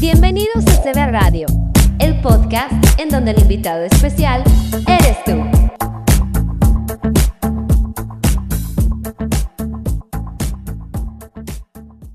[0.00, 1.46] Bienvenidos a CB Radio,
[1.98, 4.42] el podcast en donde el invitado especial
[4.88, 5.44] eres tú.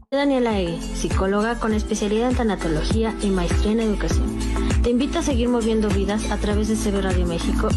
[0.09, 4.36] Daniela E., psicóloga con especialidad en tanatología y maestría en educación.
[4.81, 7.67] Te invito a seguir moviendo vidas a través de CB Radio México.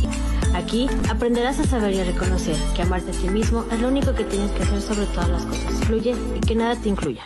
[0.55, 4.15] Aquí aprenderás a saber y a reconocer que amarte a ti mismo es lo único
[4.15, 5.75] que tienes que hacer sobre todas las cosas.
[5.85, 7.25] Fluye y que nada te incluya.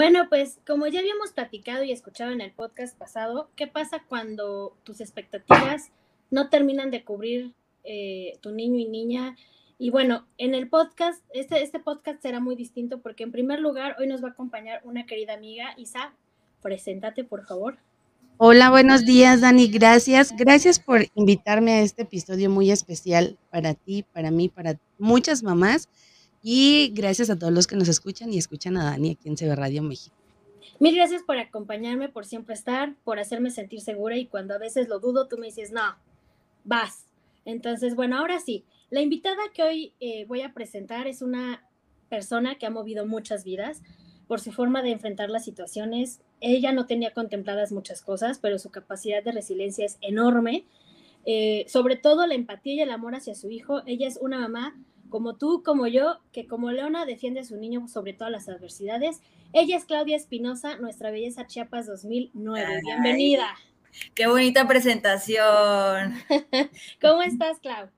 [0.00, 4.74] Bueno, pues como ya habíamos platicado y escuchado en el podcast pasado, ¿qué pasa cuando
[4.82, 5.90] tus expectativas
[6.30, 7.52] no terminan de cubrir
[7.84, 9.36] eh, tu niño y niña?
[9.76, 13.94] Y bueno, en el podcast, este, este podcast será muy distinto porque en primer lugar
[13.98, 16.14] hoy nos va a acompañar una querida amiga, Isa.
[16.62, 17.76] Preséntate, por favor.
[18.38, 19.68] Hola, buenos días, Dani.
[19.68, 20.34] Gracias.
[20.34, 25.90] Gracias por invitarme a este episodio muy especial para ti, para mí, para muchas mamás
[26.42, 29.54] y gracias a todos los que nos escuchan y escuchan a Dani aquí en CB
[29.54, 30.16] Radio México.
[30.78, 34.88] Mil gracias por acompañarme, por siempre estar, por hacerme sentir segura y cuando a veces
[34.88, 35.96] lo dudo, tú me dices, no,
[36.64, 37.04] vas.
[37.44, 41.62] Entonces, bueno, ahora sí, la invitada que hoy eh, voy a presentar es una
[42.08, 43.82] persona que ha movido muchas vidas
[44.26, 46.20] por su forma de enfrentar las situaciones.
[46.40, 50.64] Ella no tenía contempladas muchas cosas, pero su capacidad de resiliencia es enorme.
[51.26, 53.82] Eh, sobre todo la empatía y el amor hacia su hijo.
[53.86, 54.74] Ella es una mamá
[55.10, 59.20] como tú, como yo, que como Leona defiende a su niño sobre todas las adversidades.
[59.52, 62.80] Ella es Claudia Espinosa, nuestra belleza Chiapas 2009.
[62.82, 63.46] Bienvenida.
[64.14, 66.14] Qué bonita presentación.
[67.02, 67.88] ¿Cómo estás, Clau?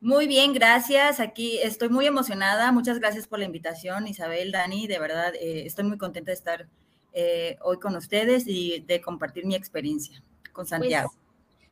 [0.00, 1.20] Muy bien, gracias.
[1.20, 2.72] Aquí estoy muy emocionada.
[2.72, 4.86] Muchas gracias por la invitación, Isabel, Dani.
[4.86, 6.68] De verdad, eh, estoy muy contenta de estar
[7.12, 11.12] eh, hoy con ustedes y de compartir mi experiencia con pues, Santiago.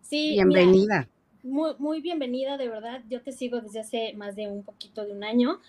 [0.02, 1.08] sí, bienvenida
[1.42, 3.02] muy, muy bienvenida, de verdad.
[3.08, 5.60] Yo te sigo desde hace más de un poquito de un año,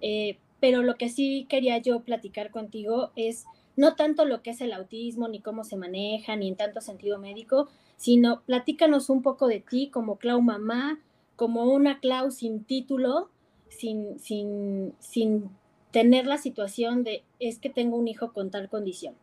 [0.00, 3.44] eh, pero lo que sí quería yo platicar contigo es
[3.76, 7.18] no tanto lo que es el autismo, ni cómo se maneja, ni en tanto sentido
[7.18, 10.98] médico, sino platícanos un poco de ti como Clau mamá,
[11.36, 13.30] como una Clau sin título,
[13.68, 15.50] sin, sin, sin
[15.90, 19.14] tener la situación de es que tengo un hijo con tal condición.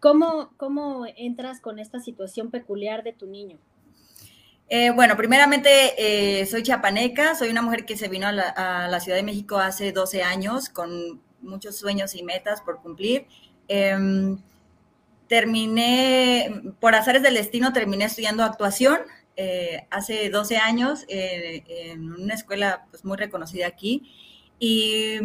[0.00, 3.58] ¿Cómo, ¿Cómo entras con esta situación peculiar de tu niño?
[4.70, 9.16] Eh, bueno, primeramente eh, soy chiapaneca, soy una mujer que se vino a la, Ciudad
[9.16, 13.26] de México hace 12 años con muchos sueños y metas por cumplir.
[13.68, 14.38] Em,
[15.26, 19.00] terminé, por azares del destino, terminé estudiando actuación
[19.36, 24.12] eh, hace 12 años en una escuela pues, muy reconocida aquí
[24.58, 25.18] y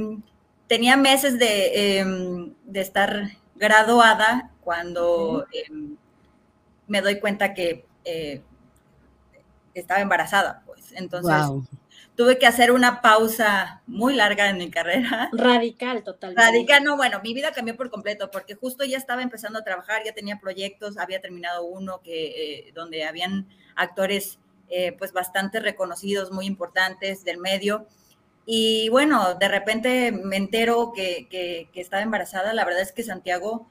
[0.68, 5.98] tenía meses de, em, estar graduada cuando em,
[6.88, 7.86] me doy cuenta que
[9.80, 10.92] estaba embarazada, pues.
[10.94, 11.36] Entonces,
[12.16, 15.30] tuve que hacer una pausa muy larga en mi carrera.
[15.34, 16.42] Radical, totalmente.
[16.42, 20.04] Radical, no, bueno, mi vida cambió por completo porque justo ya estaba empezando a trabajar,
[20.06, 24.40] ya tenía proyectos, había terminado uno que, eh, donde habían actores
[24.70, 27.88] eh, pues bastante reconocidos, muy importantes del medio.
[28.46, 32.54] Y bueno, de repente me entero que, que, que estaba embarazada.
[32.54, 33.68] La verdad es que Santiago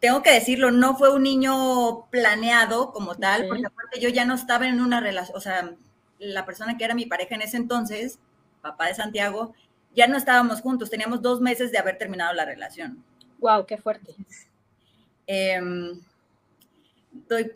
[0.00, 4.34] tengo que decirlo, no fue un niño planeado como tal, porque aparte yo ya no
[4.34, 5.74] estaba en una relación, o sea,
[6.18, 8.18] la persona que era mi pareja en ese entonces,
[8.60, 9.54] papá de Santiago,
[9.94, 13.04] ya no estábamos juntos, teníamos dos meses de haber terminado la relación.
[13.38, 14.14] Wow, qué fuerte.
[15.26, 16.00] Em,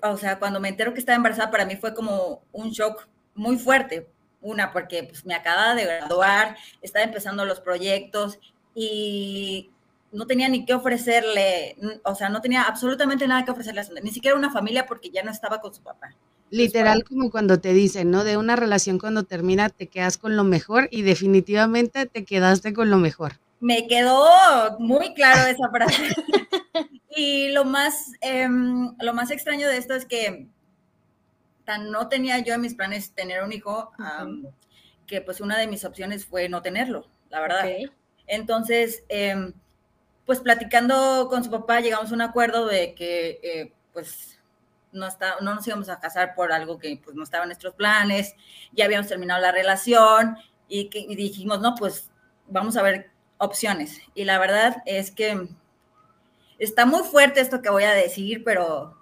[0.03, 3.59] o sea, cuando me entero que estaba embarazada, para mí fue como un shock muy
[3.59, 4.09] fuerte.
[4.41, 8.41] Una, porque pues, me acababa de graduar, estaba empezando los proyectos
[8.75, 9.71] y
[10.12, 14.11] no tenía ni qué ofrecerle, o sea, no tenía absolutamente nada que ofrecerle a ni
[14.11, 16.15] siquiera una familia porque ya no estaba con su papá.
[16.50, 18.25] Literal como cuando te dicen, ¿no?
[18.25, 22.91] De una relación cuando termina te quedas con lo mejor y definitivamente te quedaste con
[22.91, 23.39] lo mejor.
[23.61, 24.28] Me quedó
[24.78, 26.03] muy claro esa frase.
[27.17, 30.47] y lo más, em, lo más extraño de esto es que
[31.65, 33.93] tan no tenía yo en mis planes tener un hijo,
[35.06, 37.65] que pues una de mis opciones fue no tenerlo, la verdad.
[38.27, 39.53] Entonces, eh,
[40.27, 44.39] pues platicando con su papá llegamos a un acuerdo de que eh, pues
[44.93, 47.75] no, está, no nos íbamos a casar por algo que pues no estaba en nuestros
[47.75, 48.35] planes,
[48.73, 50.37] ya habíamos terminado la relación
[50.69, 52.11] y, que, dijimos, no, pues
[52.47, 54.01] vamos a ver opciones.
[54.15, 55.49] Y la verdad es que
[56.59, 58.97] está muy fuerte esto que voy a decir, pero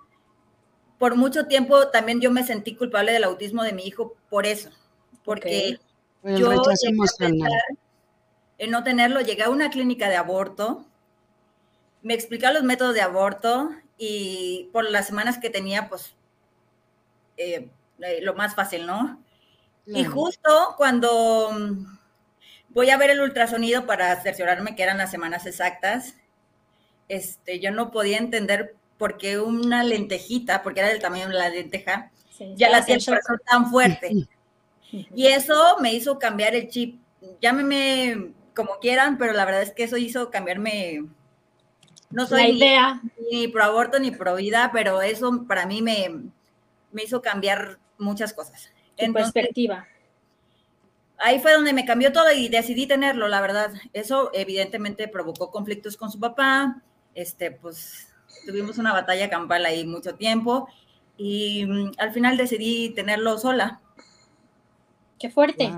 [0.99, 4.71] por mucho tiempo también yo me sentí culpable del autismo de mi hijo por eso,
[5.25, 5.79] porque
[6.25, 6.53] yo
[8.59, 10.85] en no tenerlo, llegué a una clínica de aborto
[12.03, 16.15] me explicaba los métodos de aborto y por las semanas que tenía, pues,
[17.37, 17.69] eh,
[18.01, 19.23] eh, lo más fácil, ¿no?
[19.87, 21.51] Y justo cuando
[22.69, 26.15] voy a ver el ultrasonido para cerciorarme que eran las semanas exactas,
[27.09, 31.49] este, yo no podía entender por qué una lentejita, porque era del tamaño de la
[31.49, 32.13] lenteja,
[32.55, 34.29] ya la hacía el corazón tan fuerte.
[34.93, 37.01] Y eso me hizo cambiar el chip.
[37.41, 41.05] Llámeme como quieran, pero la verdad es que eso hizo cambiarme.
[42.11, 43.03] No soy la idea.
[43.31, 46.31] Ni, pro aborto ni pro vida, pero eso para mí me,
[46.93, 48.71] me hizo cambiar muchas cosas.
[48.97, 49.87] en perspectiva.
[51.19, 53.73] Ahí fue donde me cambió todo y decidí tenerlo, la verdad.
[53.93, 56.83] Eso evidentemente provocó conflictos con su papá.
[57.15, 58.09] Este, pues
[58.47, 60.69] tuvimos una batalla campal ahí mucho tiempo
[61.17, 63.81] y mm, al final decidí tenerlo sola.
[65.19, 65.73] Qué fuerte.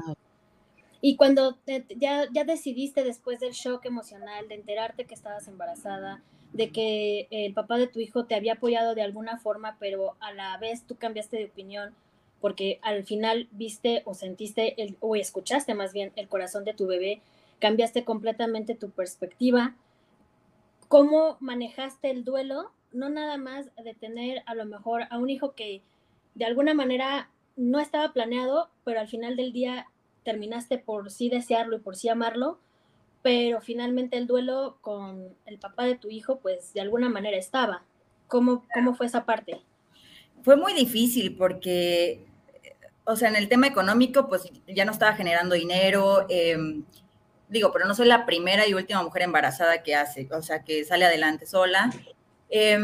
[1.02, 1.58] Y cuando
[1.96, 6.22] ya, ya decidiste después del shock emocional, de enterarte que estabas embarazada,
[6.52, 10.32] de que el papá de tu hijo te había apoyado de alguna forma, pero a
[10.32, 11.94] la vez tú cambiaste de opinión
[12.40, 17.20] porque al final viste o sentiste o escuchaste más bien el corazón de tu bebé,
[17.60, 19.74] cambiaste completamente tu perspectiva.
[20.88, 22.72] ¿Cómo manejaste el duelo?
[22.92, 25.82] No nada más de tener a lo mejor a un hijo que
[26.34, 29.86] de alguna manera no estaba planeado, pero al final del día
[30.24, 32.58] terminaste por sí desearlo y por sí amarlo,
[33.22, 37.82] pero finalmente el duelo con el papá de tu hijo, pues de alguna manera estaba.
[38.26, 39.60] ¿Cómo, cómo fue esa parte?
[40.42, 42.24] Fue muy difícil porque,
[43.04, 46.26] o sea, en el tema económico, pues ya no estaba generando dinero.
[46.28, 46.84] Em,
[47.48, 50.84] digo, pero no soy la primera y última mujer embarazada que hace, o sea, que
[50.84, 51.90] sale adelante sola.
[52.48, 52.78] Eh,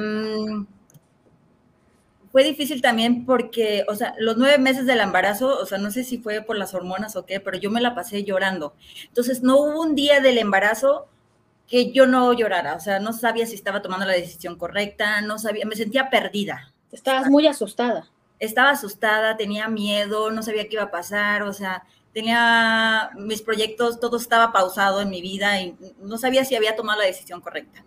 [2.39, 6.05] fue difícil también porque, o sea, los nueve meses del embarazo, o sea, no sé
[6.05, 8.77] si fue por las hormonas o qué, pero yo me la pasé llorando.
[9.09, 11.09] Entonces, no hubo un día del embarazo
[11.67, 15.41] que yo no llorara, o sea, no sabía si estaba tomando la decisión correcta, no
[15.41, 16.73] sabía, me sentía perdida.
[16.93, 18.09] Estabas muy asustada.
[18.39, 21.83] Estaba asustada, tenía miedo, no sabía qué iba a pasar, o sea,
[22.15, 27.01] tenía mis proyectos, todo estaba pausado en mi vida y no sabía si había tomado
[27.01, 27.85] la decisión correcta.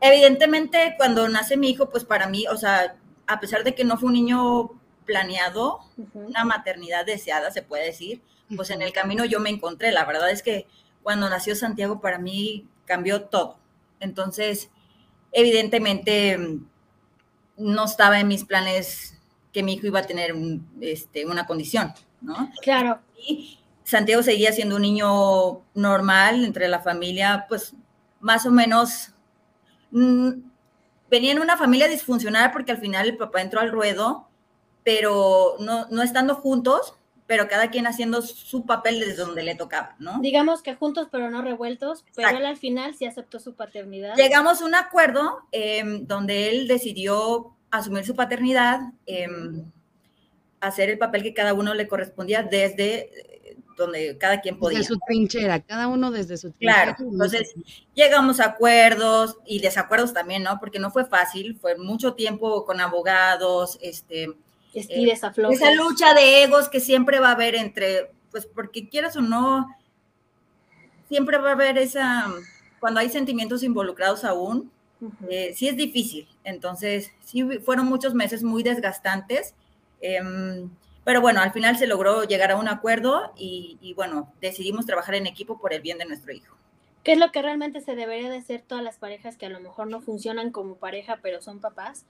[0.00, 2.96] Evidentemente, cuando nace mi hijo, pues para mí, o sea,
[3.26, 4.70] a pesar de que no fue un niño
[5.04, 5.80] planeado,
[6.14, 8.22] una maternidad deseada, se puede decir,
[8.56, 9.92] pues en el camino yo me encontré.
[9.92, 10.66] La verdad es que
[11.02, 13.58] cuando nació Santiago para mí cambió todo.
[14.00, 14.70] Entonces,
[15.32, 16.38] evidentemente
[17.56, 19.18] no estaba en mis planes
[19.52, 20.34] que mi hijo iba a tener
[20.80, 22.50] este, una condición, ¿no?
[22.60, 23.00] Claro.
[23.16, 27.74] Y Santiago seguía siendo un niño normal entre la familia, pues
[28.20, 29.12] más o menos
[29.92, 30.30] mm,
[31.14, 34.26] venía en una familia disfuncional porque al final el papá entró al ruedo,
[34.82, 36.96] pero no, no estando juntos,
[37.28, 40.18] pero cada quien haciendo su papel desde donde le tocaba, ¿no?
[40.20, 44.16] Digamos que juntos pero no revueltos, pero él al final sí aceptó su paternidad.
[44.16, 49.70] Llegamos a un acuerdo em, donde él decidió asumir su paternidad, em,
[50.60, 53.33] hacer el papel que cada uno le correspondía desde
[53.76, 54.78] donde cada quien podía.
[54.78, 56.94] Desde su trinchera, cada uno desde su trinchera.
[56.96, 57.54] Claro, entonces
[57.94, 60.58] llegamos a acuerdos y desacuerdos también, ¿no?
[60.60, 64.30] Porque no fue fácil, fue mucho tiempo con abogados, este...
[64.76, 69.20] Eh, esa lucha de egos que siempre va a haber entre, pues porque quieras o
[69.20, 69.68] no,
[71.08, 72.26] siempre va a haber esa,
[72.80, 74.72] cuando hay sentimientos involucrados aún,
[75.28, 76.28] eh, sí es difícil.
[76.44, 79.54] Entonces, sí fueron muchos meses muy desgastantes.
[80.00, 80.68] Em,
[81.04, 85.26] pero bueno, al final se logró llegar a un acuerdo y, bueno, decidimos trabajar en
[85.26, 86.56] equipo por el bien de nuestro hijo.
[87.02, 89.60] ¿Qué es lo que realmente se debería de hacer todas las parejas que a lo
[89.60, 92.06] mejor no funcionan como pareja, pero son papás?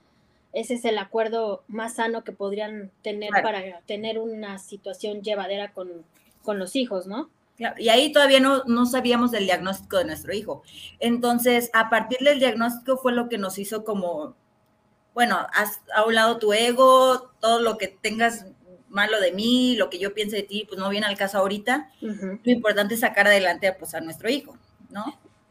[0.53, 6.05] Ese es el acuerdo más sano que podrían tener para tener una situación llevadera con,
[6.45, 7.29] con los hijos, ¿no?
[7.79, 10.63] Y ahí todavía no, no, sabíamos del diagnóstico de nuestro hijo.
[10.99, 14.35] Entonces, a partir del diagnóstico fue lo que nos hizo como,
[15.13, 18.47] bueno, has a un lado tu ego, todo lo que tengas
[18.95, 21.91] malo de mí, lo que yo piense de ti, pues no viene al caso ahorita.
[22.01, 24.57] Lo importante es sacar adelante pues, a nuestro hijo,
[24.91, 25.05] ¿no?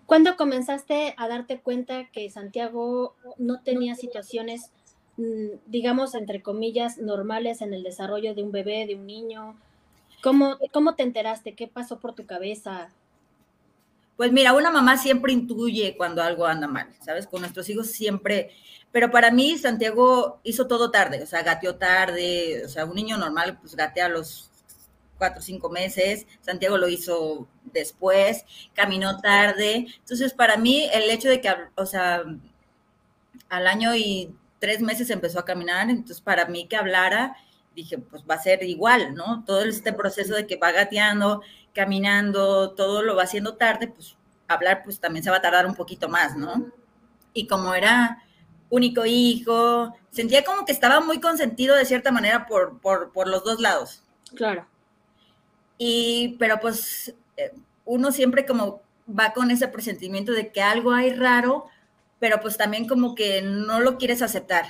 [0.06, 4.72] ¿Cuándo comenzaste a darte cuenta que Santiago no tenía situaciones,
[5.18, 9.56] mm, digamos, entre comillas, normales en el desarrollo de un bebé, de un niño?
[10.22, 11.54] ¿Cómo, cómo te enteraste?
[11.54, 12.90] ¿Qué pasó por tu cabeza?
[14.18, 17.28] Pues mira, una mamá siempre intuye cuando algo anda mal, ¿sabes?
[17.28, 18.52] Con nuestros hijos siempre
[18.94, 23.18] pero para mí Santiago hizo todo tarde, o sea, gateó tarde, o sea, un niño
[23.18, 24.52] normal pues gatea a los
[25.18, 31.28] cuatro o cinco meses, Santiago lo hizo después, caminó tarde, entonces para mí el hecho
[31.28, 32.24] de que, o sea,
[33.50, 37.36] al año y tres meses empezó a caminar, entonces para mí que hablara,
[37.76, 39.44] dije, pues va a ser igual, ¿no?
[39.44, 41.42] Todo este proceso de que va gateando,
[41.74, 44.16] caminando, todo lo va haciendo tarde, pues
[44.48, 46.72] hablar pues también se va a tardar un poquito más, ¿no?
[47.34, 48.24] Y como era
[48.70, 53.60] único hijo, sentía como que estaba muy consentido de cierta manera por, por, los dos
[53.60, 54.04] lados.
[54.36, 54.68] Claro.
[55.78, 57.52] Y, pero pues eh,
[57.86, 61.70] uno siempre como va con ese presentimiento de que algo hay raro
[62.24, 64.64] pero pues también como que no lo quieres aceptar.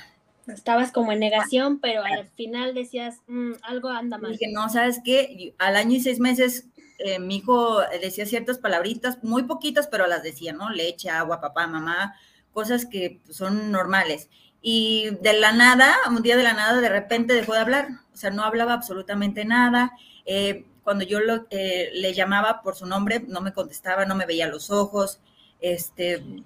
[0.48, 4.32] Estabas como en negación, pero al final decías, mm, algo anda mal.
[4.32, 5.54] Dije, no, ¿sabes qué?
[5.58, 6.66] Al año y seis meses,
[6.98, 10.70] eh, mi hijo decía ciertas palabritas, muy poquitas, pero las decía, ¿no?
[10.70, 12.14] Leche, agua, papá, mamá,
[12.52, 14.28] cosas que son normales.
[14.62, 18.16] Y de la nada, un día de la nada, de repente dejó de hablar, o
[18.16, 19.92] sea, no hablaba absolutamente nada.
[20.24, 24.26] Eh, cuando yo lo, eh, le llamaba por su nombre, no me contestaba, no me
[24.26, 25.20] veía los ojos.
[25.60, 26.42] Este, eh,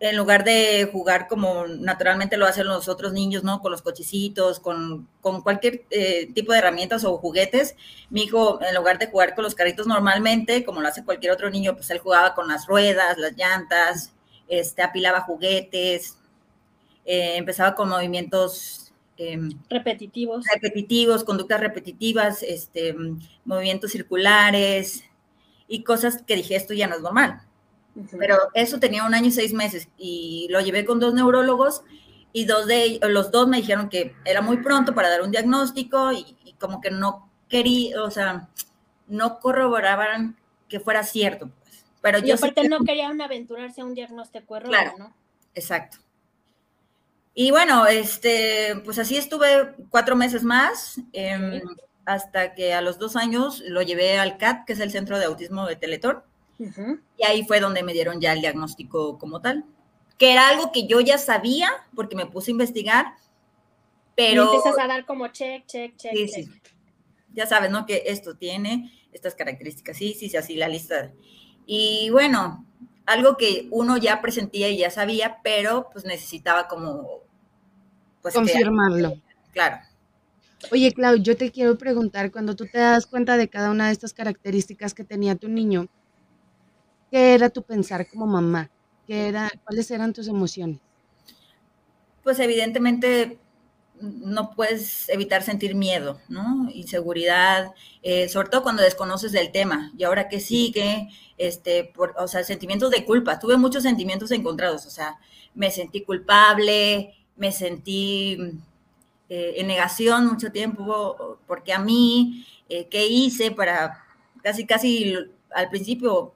[0.00, 3.60] en lugar de jugar como naturalmente lo hacen los otros niños, ¿no?
[3.60, 7.76] Con los cochecitos, con, cualquier eh, tipo de herramientas o juguetes,
[8.08, 11.50] mi hijo, en lugar de jugar con los carritos normalmente, como lo hace cualquier otro
[11.50, 14.12] niño, pues él jugaba con las ruedas, las llantas,
[14.48, 16.16] este, apilaba juguetes,
[17.04, 20.46] eh, empezaba con movimientos em, repetitivos.
[20.52, 22.94] Repetitivos, conductas repetitivas, este,
[23.44, 25.04] movimientos circulares
[25.68, 27.42] y cosas que dije, esto ya no es normal
[28.18, 31.82] pero eso tenía un año y seis meses y lo llevé con dos neurólogos
[32.32, 36.12] y dos de los dos me dijeron que era muy pronto para dar un diagnóstico
[36.12, 38.48] y, como que no quería, o sea,
[39.08, 40.36] no corroboraban
[40.68, 41.50] que fuera cierto.
[41.62, 41.84] Pues.
[42.02, 45.14] Pero y yo aparte no querían aventurarse a un diagnóstico erróneo, claro, ¿no?
[45.54, 45.98] Exacto.
[47.34, 51.62] Y bueno, este, pues así estuve cuatro meses más, em,
[52.04, 55.24] hasta que a los dos años lo llevé al CAT, que es el Centro de
[55.24, 56.22] Autismo de Teletón.
[57.16, 59.64] Y ahí fue donde me dieron ya el diagnóstico como tal,
[60.18, 63.14] que era algo que yo ya sabía porque me puse a investigar,
[64.14, 64.44] pero...
[64.44, 66.12] Y empiezas a dar como check, check, check.
[66.12, 66.48] Sí, sí.
[67.32, 67.86] Ya sabes, ¿no?
[67.86, 71.12] Que esto tiene estas características, sí, sí, sí, así la lista.
[71.66, 72.66] Y bueno,
[73.06, 77.20] algo que uno ya presentía y ya sabía, pero pues necesitaba como...
[78.22, 79.14] Pues, Confirmarlo.
[79.52, 79.78] claro.
[80.70, 83.92] Oye, Clau, yo te quiero preguntar, cuando tú te das cuenta de cada una de
[83.92, 85.88] estas características que tenía tu niño,
[87.10, 88.70] ¿Qué era tu pensar como mamá?
[89.06, 90.78] ¿Qué era, ¿Cuáles eran tus emociones?
[92.22, 93.38] Pues evidentemente
[94.00, 96.70] no puedes evitar sentir miedo, ¿no?
[96.72, 99.92] Inseguridad, eh, sobre todo cuando desconoces del tema.
[99.98, 103.38] Y ahora que sigue, este, por, o sea, sentimientos de culpa.
[103.38, 105.18] Tuve muchos sentimientos encontrados, o sea,
[105.54, 108.38] me sentí culpable, me sentí
[109.28, 114.04] eh, en negación mucho tiempo, porque a mí, eh, ¿qué hice para
[114.42, 115.14] casi, casi
[115.50, 116.32] al principio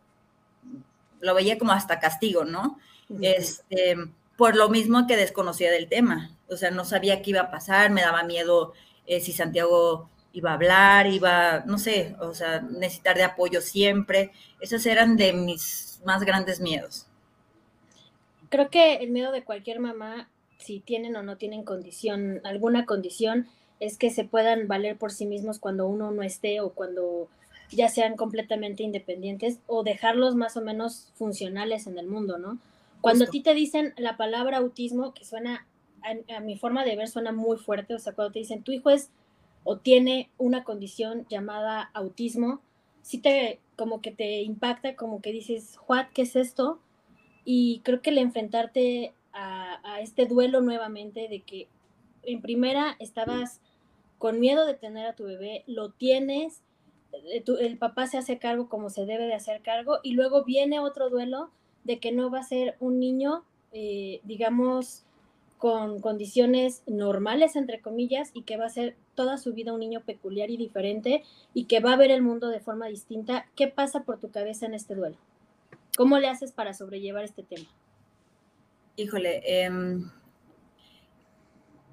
[1.25, 2.79] lo veía como hasta castigo, ¿no?
[3.21, 3.97] Este,
[4.37, 7.91] por lo mismo que desconocía del tema, o sea, no sabía qué iba a pasar,
[7.91, 8.73] me daba miedo
[9.07, 14.33] eh, si Santiago iba a hablar, iba, no sé, o sea, necesitar de apoyo siempre.
[14.61, 17.07] Esos eran de mis más grandes miedos.
[18.49, 20.29] Creo que el miedo de cualquier mamá,
[20.59, 23.49] si tienen o no tienen condición, alguna condición,
[23.81, 27.29] es que se puedan valer por sí mismos cuando uno no esté o cuando
[27.71, 32.59] ya sean completamente independientes o dejarlos más o menos funcionales en el mundo, ¿no?
[33.01, 35.67] Cuando a ti te dicen la palabra autismo, que suena,
[36.03, 38.89] a, mi forma de ver, suena muy fuerte, o sea, cuando te dicen tu hijo
[38.91, 39.11] es
[39.63, 42.61] o tiene una condición llamada autismo,
[43.03, 46.81] sí te, como que te impacta, como que dices, Juan, ¿qué es esto?
[47.45, 51.69] Y creo que el enfrentarte a, a este duelo nuevamente de que
[52.23, 53.61] en primera estabas
[54.19, 56.63] con miedo de tener a tu bebé, lo tienes,
[57.61, 61.11] el papá se hace cargo como se debe de hacer cargo y luego viene otro
[61.11, 61.51] duelo
[61.85, 65.05] de que no va a ser un niño, eh, digamos,
[65.59, 70.03] con condiciones normales, entre comillas, y que va a ser toda su vida un niño
[70.03, 71.23] peculiar y diferente
[71.55, 73.47] y que va a ver el mundo de forma distinta.
[73.55, 75.17] ¿Qué pasa por tu cabeza en este duelo?
[75.97, 77.67] ¿Cómo le haces para sobrellevar este tema?
[78.97, 80.11] Híjole, em,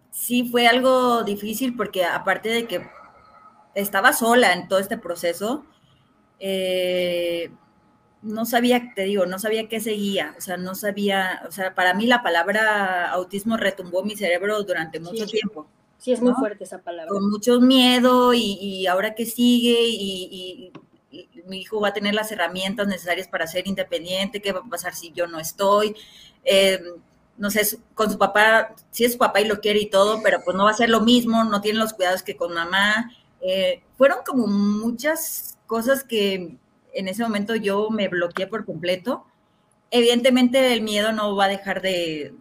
[0.10, 2.82] sí fue algo difícil porque aparte de que
[3.76, 5.66] estaba sola en todo este proceso.
[6.40, 7.52] Eh,
[8.22, 11.94] no sabía, te digo, no sabía qué seguía, o sea, no sabía, o sea, para
[11.94, 15.68] mí la palabra autismo retumbó mi cerebro durante mucho tiempo.
[15.98, 17.10] Sí, es muy fuerte esa palabra.
[17.10, 20.72] Con mucho miedo y, ahora que sigue y,
[21.46, 24.96] mi hijo va a tener las herramientas necesarias para ser independiente, qué va a pasar
[24.96, 25.96] si yo no estoy.
[26.46, 26.80] Eh,
[27.38, 30.42] no sé, con su papá, sí es su papá y lo quiere y todo, pero
[30.46, 33.12] pues no va a ser lo mismo, no tiene los cuidados que con mamá.
[33.42, 36.58] Eh, fueron como muchas cosas que
[36.94, 39.26] en ese momento yo me bloqueé por completo.
[39.90, 42.34] Evidentemente el miedo no va a dejar de,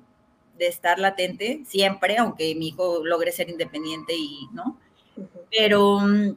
[0.58, 4.78] estar latente siempre, aunque mi hijo logre ser independiente y no.
[5.50, 6.34] Pero mm,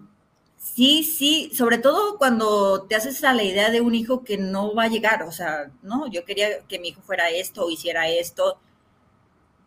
[0.58, 4.74] sí, sí, sobre todo cuando te haces a la idea de un hijo que no
[4.74, 8.08] va a llegar, o sea, no, yo quería que mi hijo fuera esto o hiciera
[8.10, 8.60] esto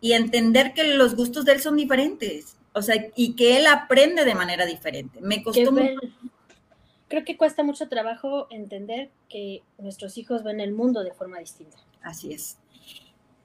[0.01, 4.23] y entender que los gustos de él son diferentes o sea, y que él aprende
[4.23, 5.19] de manera diferente.
[5.21, 5.99] Me costó mucho.
[7.07, 11.77] Creo que cuesta mucho trabajo entender que nuestros hijos ven el mundo de forma distinta.
[12.01, 12.57] Así es.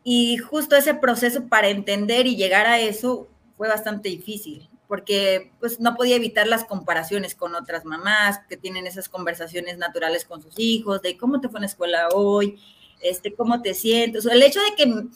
[0.04, 5.78] Y justo ese proceso para entender y llegar a eso fue bastante difícil, porque pues
[5.78, 10.58] no podía evitar las comparaciones con otras mamás que tienen esas conversaciones naturales con sus
[10.58, 12.58] hijos, de cómo te fue en la escuela hoy,
[13.00, 14.26] este, cómo te sientes.
[14.26, 15.06] el hecho de que,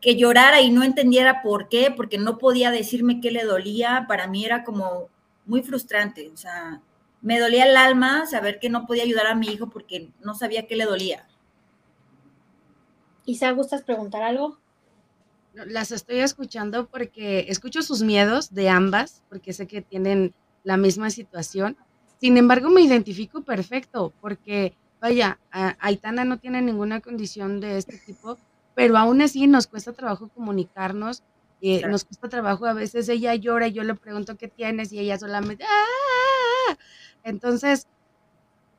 [0.00, 4.26] que llorara y no entendiera por qué, porque no podía decirme qué le dolía, para
[4.26, 5.08] mí era como
[5.44, 6.30] muy frustrante.
[6.32, 6.80] O sea,
[7.20, 10.66] me dolía el alma saber que no podía ayudar a mi hijo porque no sabía
[10.66, 11.26] qué le dolía.
[13.26, 14.58] Isa, ¿gustas preguntar algo?
[15.52, 21.10] Las estoy escuchando porque escucho sus miedos de ambas, porque sé que tienen la misma
[21.10, 21.76] situación.
[22.20, 28.38] Sin embargo, me identifico perfecto, porque, vaya, Aitana no tiene ninguna condición de este tipo,
[28.78, 31.24] pero aún así nos cuesta trabajo comunicarnos,
[31.60, 35.00] eh, nos cuesta trabajo, a veces ella llora y yo le pregunto qué tienes y
[35.00, 36.78] ella solamente, ¡ah!
[37.24, 37.88] Entonces,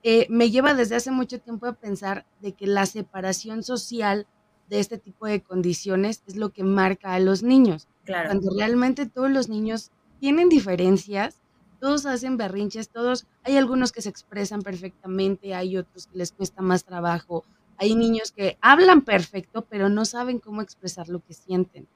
[0.03, 4.25] eh, me lleva desde hace mucho tiempo a pensar de que la separación social
[4.69, 7.89] de este tipo de condiciones es lo que marca a los niños.
[8.05, 8.29] Claro.
[8.29, 9.91] Cuando realmente todos los niños
[10.21, 11.41] tienen diferencias,
[11.81, 16.61] todos hacen berrinches, todos, hay algunos que se expresan perfectamente, hay otros que les cuesta
[16.61, 17.43] más trabajo,
[17.79, 21.87] hay niños que hablan perfecto, pero no saben cómo expresar lo que sienten.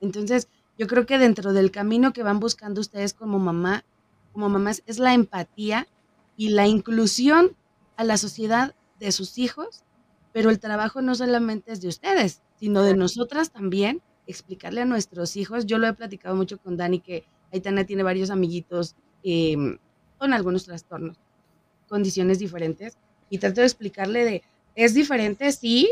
[0.00, 3.84] Entonces, yo creo que dentro del camino que van buscando ustedes como mamá
[4.32, 5.88] como mamás es la empatía
[6.36, 7.56] y la inclusión
[7.96, 9.84] a la sociedad de sus hijos,
[10.32, 15.36] pero el trabajo no solamente es de ustedes, sino de nosotras también, explicarle a nuestros
[15.36, 15.66] hijos.
[15.66, 19.78] Yo lo he platicado mucho con Dani, que Aitana tiene varios amiguitos em,
[20.18, 21.18] con algunos trastornos,
[21.88, 22.96] condiciones diferentes,
[23.28, 24.42] y trato de explicarle de,
[24.74, 25.90] es diferente, sí,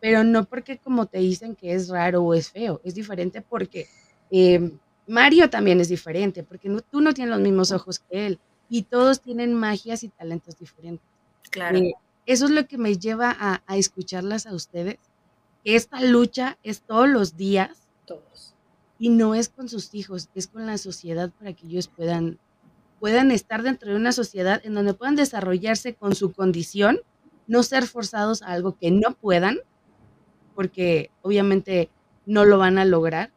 [0.00, 3.86] pero no porque como te dicen que es raro o es feo, es diferente porque
[4.30, 4.72] eh,
[5.06, 9.20] Mario también es diferente, porque tú no tienes los mismos ojos que él y todos
[9.20, 11.04] tienen magias y talentos diferentes.
[11.50, 11.78] Claro.
[11.78, 11.94] Eh,
[12.26, 14.98] eso es lo que me lleva a, escucharlas a ustedes.
[15.64, 17.88] Esta lucha es todos los días.
[18.06, 18.54] Todos.
[18.98, 22.38] Y no es con sus hijos, es con la sociedad para que ellos puedan,
[23.00, 27.00] puedan estar dentro de una sociedad en donde puedan desarrollarse con su condición,
[27.50, 29.58] no ser forzados a algo que no puedan,
[30.54, 31.90] porque obviamente
[32.26, 33.32] no lo van a lograr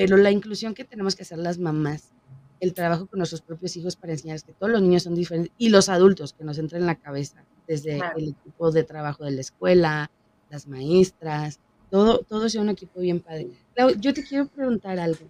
[0.00, 2.12] pero la inclusión que tenemos que hacer las mamás,
[2.58, 5.68] el trabajo con nuestros propios hijos para enseñarles que todos los niños son diferentes y
[5.68, 9.42] los adultos que nos entren en la cabeza, desde el equipo de trabajo de la
[9.42, 10.10] escuela,
[10.48, 13.50] las maestras, todo, todo sea un equipo bien padre.
[13.98, 15.26] yo te quiero preguntar algo.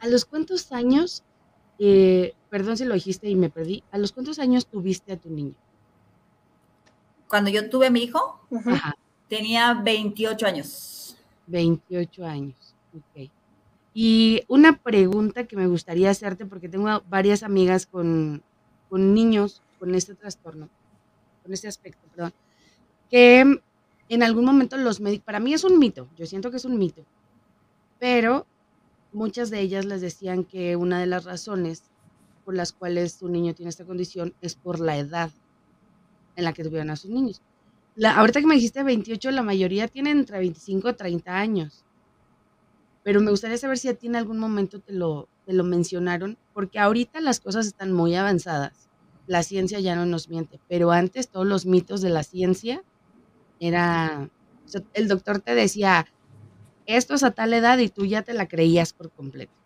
[0.00, 1.22] ¿A los cuántos años,
[1.78, 5.28] eh, perdón si lo dijiste y me perdí, ¿a los cuántos años tuviste a tu
[5.28, 5.54] niño?
[7.28, 8.40] Cuando yo tuve a mi hijo,
[9.28, 11.16] tenía 28 años.
[11.46, 13.30] 28 años, ok.
[13.94, 18.42] Y una pregunta que me gustaría hacerte, porque tengo varias amigas con,
[18.90, 20.68] niños con este trastorno,
[21.42, 22.32] con este aspecto, perdón,
[23.10, 23.60] que
[24.08, 26.78] en algún momento los médicos, para mí es un mito, yo siento que es un
[26.78, 27.04] mito,
[27.98, 28.46] pero
[29.12, 31.82] muchas de ellas les decían que una de las razones
[32.44, 35.30] por las cuales su niño tiene esta condición es por la edad
[36.38, 37.42] en la que tuvieron a sus niños.
[37.96, 41.84] La, ahorita que me dijiste 28, la mayoría tienen entre 25 y 30 años
[43.08, 46.36] pero me gustaría saber si a ti en algún momento te lo, te lo mencionaron,
[46.52, 48.90] porque ahorita las cosas están muy avanzadas,
[49.26, 52.82] la ciencia ya no nos miente, pero antes todos los mitos de la ciencia
[53.60, 54.28] era,
[54.92, 56.06] el doctor te decía,
[56.84, 59.57] esto es a tal edad y tú ya te la creías por completo.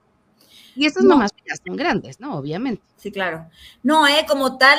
[0.74, 2.36] Y estas mamás ya son grandes, ¿no?
[2.36, 2.82] Obviamente.
[2.96, 3.48] Sí, claro.
[3.82, 4.78] No, eh, como tal,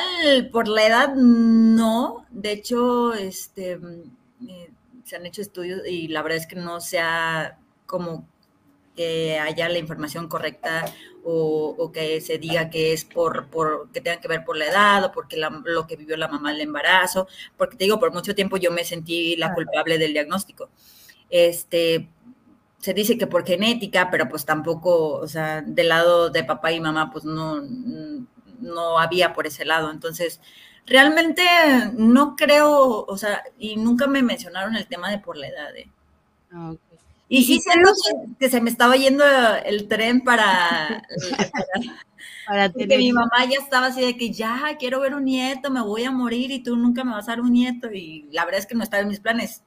[0.50, 2.26] por la edad, no.
[2.30, 4.02] De hecho, este, mm,
[4.48, 4.70] eh,
[5.04, 8.26] se han hecho estudios y la verdad es que no se ha como
[8.96, 10.84] que haya la información correcta
[11.24, 15.04] o, que se diga que es por, por, que tenga que ver por la edad
[15.04, 17.26] o porque lo que vivió la mamá el embarazo,
[17.56, 20.68] porque te digo, por mucho tiempo yo me sentí la culpable del diagnóstico.
[21.30, 22.08] Este,
[22.84, 26.80] se dice que por genética, pero pues tampoco, o sea, del lado de papá y
[26.80, 27.62] mamá, pues no,
[28.60, 29.90] no había por ese lado.
[29.90, 30.38] Entonces,
[30.84, 31.42] realmente
[31.94, 35.74] no creo, o sea, y nunca me mencionaron el tema de por la edad.
[35.74, 35.88] ¿eh?
[36.52, 36.74] Ah,
[37.26, 37.90] y sí siento
[38.38, 39.24] que, se me estaba yendo
[39.64, 41.08] el tren para,
[42.46, 42.98] para, tener...
[42.98, 46.10] mi mamá ya estaba así de que ya quiero ver un nieto, me voy a
[46.10, 47.90] morir y tú nunca me vas a dar un nieto.
[47.90, 49.62] Y la verdad es que no estaba en mis planes.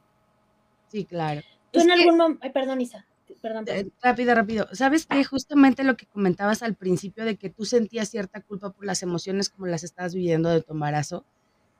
[0.90, 1.42] Sí, claro.
[1.72, 3.07] Tú en algún momento, ay, perdón, Isa.
[3.48, 4.68] Perdón, eh, Rápido, rápido.
[4.74, 5.24] ¿Sabes qué?
[5.24, 9.50] Justamente lo que comentabas al principio de que tú sentías cierta culpa por las emociones
[9.50, 11.24] como las estabas viviendo de tu embarazo.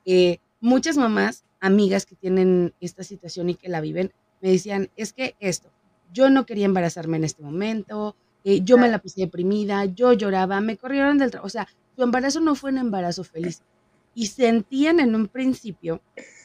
[0.06, 5.12] Eh, muchas mamás, amigas que tienen esta situación y que la viven, me decían, es
[5.12, 5.70] que esto,
[6.10, 10.62] yo no quería embarazarme en este momento, eh, yo me la puse deprimida, yo lloraba,
[10.62, 13.62] me corrieron del trabajo, o sea, su embarazo no fue un embarazo feliz.
[14.14, 16.00] Y sentían en un principio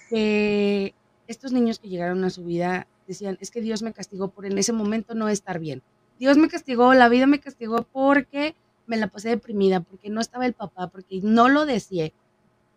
[0.09, 0.93] que
[1.27, 4.57] estos niños que llegaron a su vida decían, es que Dios me castigó por en
[4.57, 5.81] ese momento no estar bien.
[6.19, 10.45] Dios me castigó, la vida me castigó porque me la pasé deprimida, porque no estaba
[10.45, 12.13] el papá, porque no lo deseé.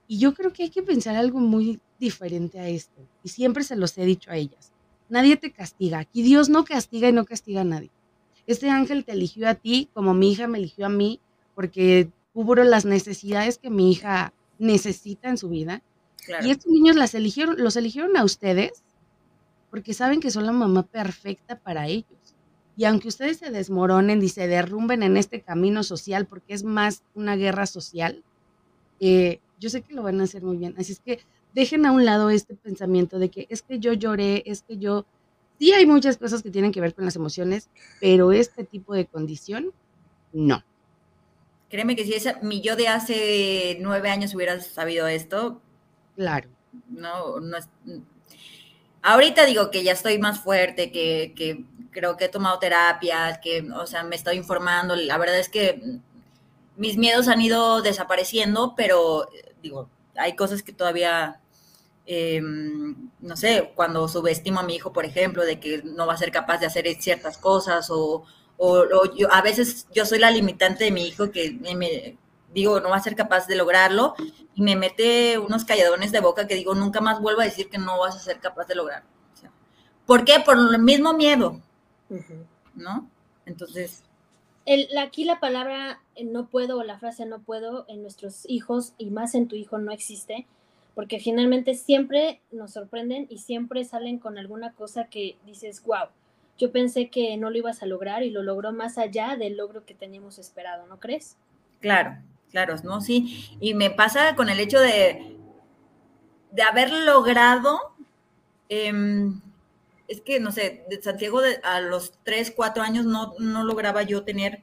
[0.09, 3.03] Y yo creo que hay que pensar algo muy diferente a esto.
[3.23, 4.73] Y siempre se los he dicho a ellas.
[5.09, 5.99] Nadie te castiga.
[5.99, 7.91] Aquí Dios no castiga y no castiga a nadie.
[8.47, 11.21] Este ángel te eligió a ti como mi hija me eligió a mí
[11.55, 15.83] porque cubro las necesidades que mi hija necesita en su vida.
[16.43, 18.83] Y estos niños las eligieron, los eligieron a ustedes
[19.77, 22.35] porque saben que son la mamá perfecta para ellos.
[22.79, 27.03] Y aunque ustedes se desmoronen y se derrumben en este camino social, porque es más
[27.15, 28.25] una guerra social,
[29.01, 30.75] eh, yo sé que lo van a hacer muy bien.
[30.79, 31.21] Así es que
[31.53, 35.05] dejen a un lado este pensamiento de que es que yo lloré, es que yo...
[35.59, 37.69] Sí hay muchas cosas que tienen que ver con las emociones,
[38.01, 39.73] pero este tipo de condición,
[40.33, 40.65] no.
[41.69, 45.61] Créeme que si esa, mi yo de hace nueve años hubiera sabido esto.
[46.15, 46.49] Claro.
[46.89, 47.69] No, no es,
[49.09, 53.87] Ahorita digo que ya estoy más fuerte, que, creo que he tomado terapia, que, o
[53.87, 54.97] sea, me estoy informando.
[54.97, 55.81] La verdad es que
[56.77, 59.29] mis miedos han ido desapareciendo, pero
[59.63, 61.41] digo, hay cosas que todavía
[62.05, 62.41] eh,
[63.21, 66.33] no sé, cuando subestimo a mi hijo, por ejemplo, de que no va a ser
[66.33, 68.25] capaz de hacer ciertas cosas o,
[69.17, 72.19] yo, a veces yo soy la limitante de mi hijo que me,
[72.61, 74.15] digo, no va a ser capaz de lograrlo
[74.55, 77.77] y me mete unos calladones de boca que digo, nunca más vuelvo a decir que
[77.77, 79.09] no vas a ser capaz de lograrlo.
[80.07, 80.41] ¿Por qué?
[80.45, 81.61] Por el mismo miedo,
[82.75, 83.11] ¿no?
[83.45, 84.05] Entonces...
[84.65, 89.11] El, aquí la palabra no puedo o la frase no puedo en nuestros hijos y
[89.11, 90.47] más en tu hijo no existe
[90.97, 96.07] porque finalmente siempre nos sorprenden y siempre salen con alguna cosa que dices, wow,
[96.57, 99.85] yo pensé que no lo ibas a lograr y lo logró más allá del logro
[99.85, 101.37] que teníamos esperado, ¿no crees?
[101.81, 102.17] Claro,
[102.51, 103.01] claro, ¿no?
[103.01, 105.37] Sí, y me pasa con el hecho de,
[106.51, 107.79] de haber logrado,
[108.69, 109.41] em,
[110.09, 114.25] es que, no sé, de Santiago a los 3, 4 años no, no lograba yo
[114.25, 114.63] tener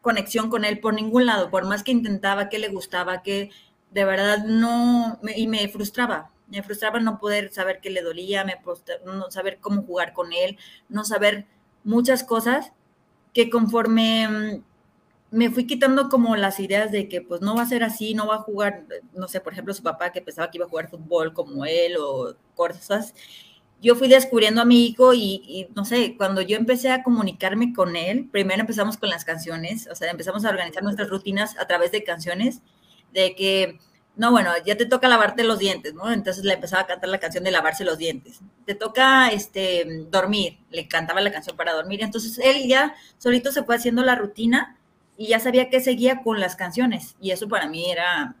[0.00, 3.50] conexión con él por ningún lado, por más que intentaba, que le gustaba, que
[3.90, 8.60] de verdad no, y me frustraba, me frustraba no poder saber qué le dolía, me
[9.04, 10.58] no saber cómo jugar con él,
[10.88, 11.46] no saber
[11.84, 12.72] muchas cosas
[13.32, 14.64] que conforme mm,
[15.32, 18.26] me fui quitando como las ideas de que pues no va a ser así, no
[18.26, 20.90] va a jugar, no sé, por ejemplo, su papá que pensaba que iba a jugar
[20.90, 23.14] fútbol como él o cosas,
[23.80, 27.72] yo fui descubriendo a mi hijo y, y, no sé, cuando yo empecé a comunicarme
[27.72, 31.66] con él, primero empezamos con las canciones, o sea, empezamos a organizar nuestras rutinas a
[31.66, 32.60] través de canciones
[33.14, 33.78] de que,
[34.16, 36.12] no, bueno, ya te toca lavarte los dientes, ¿no?
[36.12, 38.40] Entonces le empezaba a cantar la canción de lavarse los dientes.
[38.66, 42.02] Te toca este, dormir, le cantaba la canción para dormir.
[42.02, 44.78] Entonces él ya solito se fue haciendo la rutina
[45.22, 47.14] y ya sabía que seguía con las canciones.
[47.20, 48.34] Y eso para mí era...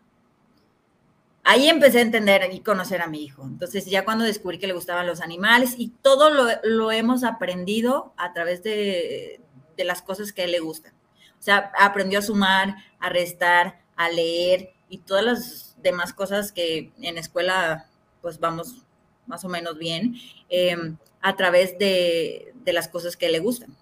[1.44, 3.44] Ahí empecé a entender y conocer a mi hijo.
[3.44, 8.12] Entonces ya cuando descubrí que le gustaban los animales y todo lo, lo hemos aprendido
[8.16, 9.40] a través de,
[9.76, 10.92] de las cosas que él le gustan.
[11.38, 16.92] O sea, aprendió a sumar, a restar, a leer y todas las demás cosas que
[17.00, 17.86] en escuela
[18.20, 18.84] pues vamos
[19.28, 20.16] más o menos bien
[20.48, 23.76] em, a través de, las cosas que le gustan.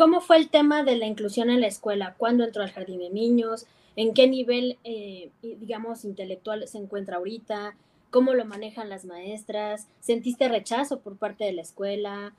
[0.00, 2.14] ¿Cómo fue el tema de la inclusión en la escuela?
[2.16, 3.66] ¿Cuándo entró al jardín de niños?
[3.96, 7.76] ¿En qué nivel, eh, digamos, intelectual se encuentra ahorita?
[8.08, 9.88] ¿Cómo lo manejan las maestras?
[10.00, 12.32] ¿Sentiste rechazo por parte de la escuela?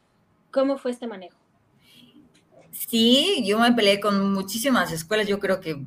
[0.49, 1.37] ¿Cómo fue este manejo?
[2.71, 5.27] Sí, yo me peleé con muchísimas escuelas.
[5.27, 5.85] Yo creo que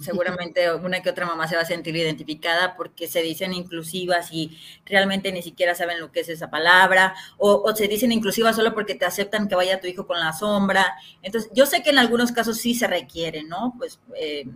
[0.00, 4.58] seguramente una que otra mamá se va a sentir identificada porque se dicen inclusivas y
[4.84, 8.94] realmente ni siquiera saben lo que es esa palabra, o, se dicen inclusivas solo porque
[8.94, 10.94] te aceptan que vaya tu hijo con la sombra.
[11.22, 13.74] Entonces, yo sé que en algunos casos sí se requiere, ¿no?
[13.78, 14.46] Pues, eh,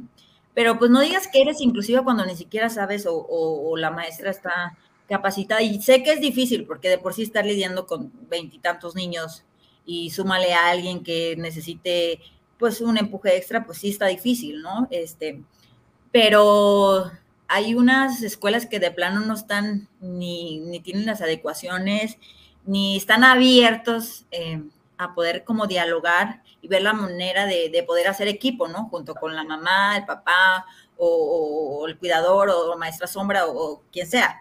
[0.55, 4.31] pero pues no digas que eres inclusiva cuando ni siquiera sabes o, o la maestra
[4.31, 4.77] está
[5.09, 5.63] capacitada.
[5.63, 9.45] Y sé que es difícil porque de por sí estar lidiando con veintitantos niños
[9.85, 12.21] y súmale a alguien que necesite
[12.63, 14.87] pues un empuje extra, pues sí está difícil, ¿no?
[14.93, 15.43] Este,
[16.13, 17.11] pero
[17.49, 22.19] hay unas escuelas que de plano no están ni, ni tienen las adecuaciones,
[22.65, 24.63] ni están abiertos eh,
[24.97, 28.89] a poder como dialogar y ver la manera de, poder hacer equipo, ¿no?
[28.91, 30.65] Junto con la mamá, el papá,
[30.97, 34.41] o, el cuidador, o maestra sombra, o quien sea.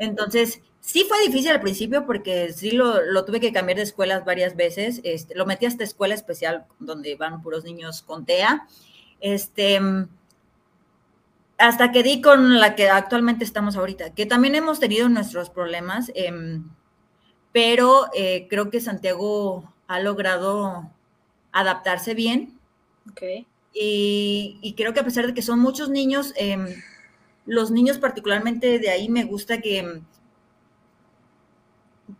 [0.00, 4.56] Entonces, Sí fue difícil al principio porque sí lo, tuve que cambiar de escuelas varias
[4.56, 5.00] veces.
[5.04, 8.66] Este, lo metí a esta escuela especial donde van puros niños con TEA.
[9.20, 9.80] Este,
[11.56, 16.10] hasta que di con la que actualmente estamos ahorita, que también hemos tenido nuestros problemas,
[16.16, 16.68] em,
[17.52, 20.90] pero eh, creo que Santiago ha logrado
[21.52, 22.58] adaptarse bien.
[23.12, 23.46] Okay.
[23.72, 26.66] Y, creo que a pesar de que son muchos niños, em,
[27.46, 30.02] los niños particularmente de ahí me gusta que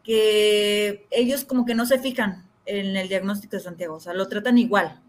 [0.02, 4.28] que ellos como que no se fijan en el diagnóstico de Santiago, o sea, lo
[4.28, 5.00] tratan igual.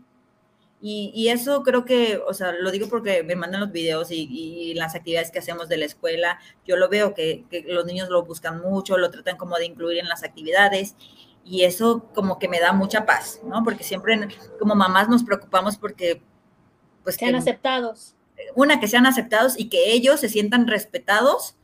[0.85, 4.95] Y, eso creo que, o sea, lo digo porque me mandan los videos y, las
[4.95, 8.59] actividades que hacemos de la escuela, yo lo veo que, que, los niños lo buscan
[8.59, 10.95] mucho, lo tratan como de incluir en las actividades
[11.45, 13.63] y eso como que me da mucha paz, ¿no?
[13.63, 14.27] Porque siempre
[14.59, 16.21] como mamás nos preocupamos porque...
[17.03, 18.15] Pues, sean aceptados.
[18.53, 21.55] Una, que sean aceptados y que ellos se sientan respetados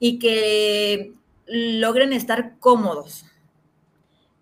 [0.00, 1.12] y que
[1.50, 3.26] logren estar cómodos.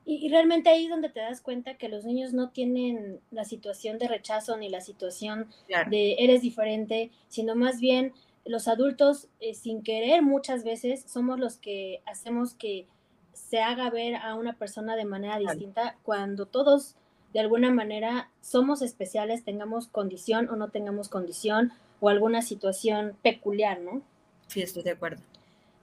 [0.05, 3.99] Y, realmente ahí es donde te das cuenta que los niños no tienen la situación
[3.99, 5.49] de rechazo ni la situación
[5.91, 8.15] de eres diferente, sino más bien
[8.47, 12.87] los adultos, eh, sin querer muchas veces, somos los que hacemos que
[13.35, 16.97] se haga ver a una persona de manera distinta cuando todos
[17.33, 23.81] de alguna manera somos especiales, tengamos condición o no tengamos condición o alguna situación peculiar,
[23.81, 24.03] ¿no?
[24.47, 25.23] Sí, estoy de acuerdo.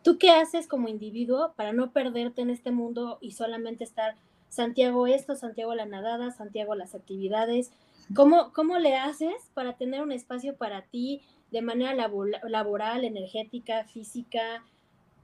[0.06, 4.14] ¿Tú qué haces como individuo para no perderte en este mundo y solamente estar
[4.50, 7.72] Santiago esto, Santiago la nadada, Santiago las actividades?
[8.14, 14.64] ¿Cómo, cómo le haces para tener un espacio para ti de manera laboral, energética, física?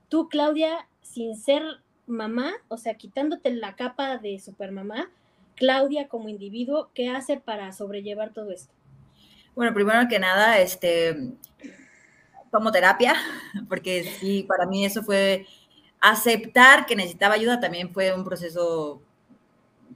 [0.09, 1.61] Tú, Claudia, sin ser
[2.07, 5.11] mamá, o sea, quitándote la capa de supermamá,
[5.57, 8.73] Claudia como individuo, ¿qué hace para sobrellevar todo esto?
[9.53, 11.35] Bueno, primero que nada, este,
[12.51, 13.15] tomo terapia,
[13.69, 15.45] porque sí, para mí eso fue
[15.99, 19.01] aceptar que necesitaba ayuda, también fue un proceso,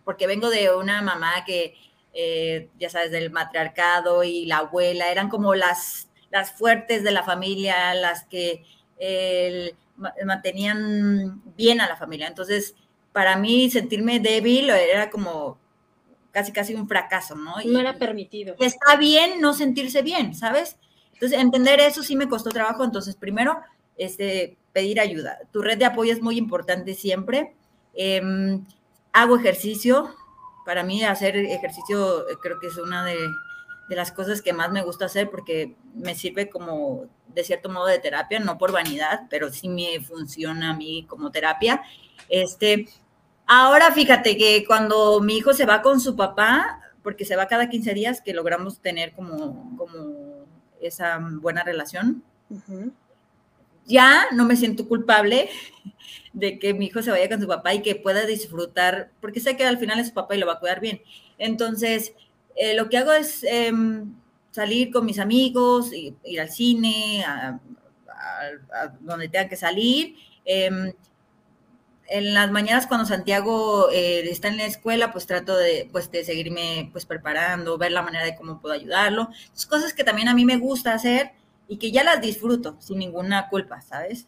[0.04, 1.76] porque vengo de una mamá que,
[2.14, 7.24] eh, ya sabes, del matriarcado y la abuela, eran como las, las fuertes de la
[7.24, 8.64] familia, las que
[10.26, 12.28] mantenían bien a la familia.
[12.28, 12.76] Entonces,
[13.12, 15.58] para mí sentirme débil era como
[16.32, 17.56] casi casi un fracaso, ¿no?
[17.66, 18.56] no era permitido.
[18.60, 20.78] Está bien no sentirse bien, ¿sabes?
[21.16, 22.84] Entonces, entender eso sí me costó trabajo.
[22.84, 23.60] Entonces, primero,
[23.98, 25.40] este, pedir ayuda.
[25.52, 27.56] Tu red de apoyo es muy importante siempre.
[27.94, 28.66] Em,
[29.14, 30.14] hago ejercicio.
[30.66, 33.18] Para mí, hacer ejercicio eh, creo que es una de,
[33.88, 37.86] de, las cosas que más me gusta hacer porque me sirve como, de cierto modo,
[37.86, 41.82] de terapia, no por vanidad, pero sí me funciona a mí como terapia.
[42.28, 42.90] Este,
[43.48, 47.70] ahora, fíjate que cuando mi hijo se va con su papá, porque se va cada
[47.70, 50.25] 15 días, que logramos tener como, como
[50.88, 52.24] esa buena relación.
[53.86, 55.50] Ya no me siento culpable
[56.34, 59.56] de que mi hijo se vaya con su papá y que pueda disfrutar, porque sé
[59.58, 61.02] que al final es su papá y lo va a cuidar bien.
[61.38, 62.14] Entonces,
[62.56, 64.14] eh, lo que hago es em,
[64.52, 67.60] salir con mis amigos, ir, al cine, a,
[69.02, 70.16] donde tenga que salir.
[70.46, 70.94] Em,
[72.08, 76.24] en las mañanas cuando Santiago eh, está en la escuela, pues trato de, pues, de
[76.24, 79.30] seguirme pues preparando, ver la manera de cómo puedo ayudarlo.
[79.54, 81.32] Es cosas que también a mí me gusta hacer
[81.68, 84.28] y que ya las disfruto sin ninguna culpa, ¿sabes?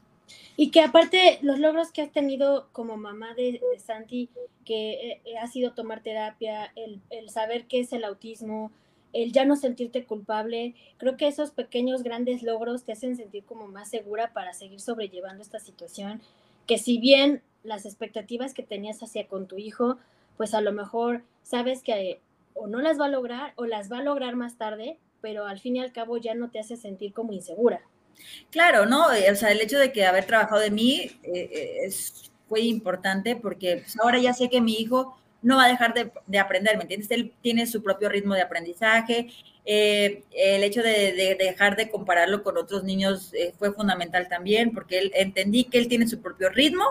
[0.55, 4.29] Y que aparte los logros que has tenido como mamá de, Santi,
[4.65, 8.71] que eh, ha sido tomar terapia, el, el saber qué es el autismo,
[9.13, 13.67] el ya no sentirte culpable, creo que esos pequeños, grandes logros te hacen sentir como
[13.67, 16.21] más segura para seguir sobrellevando esta situación,
[16.67, 19.97] que si bien las expectativas que tenías hacia con tu hijo,
[20.37, 22.21] pues a lo mejor sabes que
[22.53, 25.59] o no las va a lograr o las va a lograr más tarde, pero al
[25.59, 27.81] fin y al cabo ya no te hace sentir como insegura.
[28.49, 29.11] Claro, ¿no?
[29.13, 32.61] Eh, o sea, el hecho de que haber trabajado de mí eh, eh, es, fue
[32.61, 36.77] importante porque pues, ahora ya sé que mi hijo no va a dejar de, aprender,
[36.77, 37.11] ¿me entiendes?
[37.11, 39.27] Él tiene su propio ritmo de aprendizaje.
[39.65, 45.65] el hecho de, dejar de compararlo con otros niños fue fundamental también porque él, entendí
[45.65, 46.83] que él tiene su propio ritmo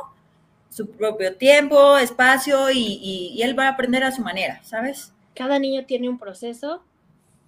[0.76, 5.14] su propio tiempo, espacio y, él va a aprender a su manera, ¿sabes?
[5.34, 6.82] Cada niño tiene un proceso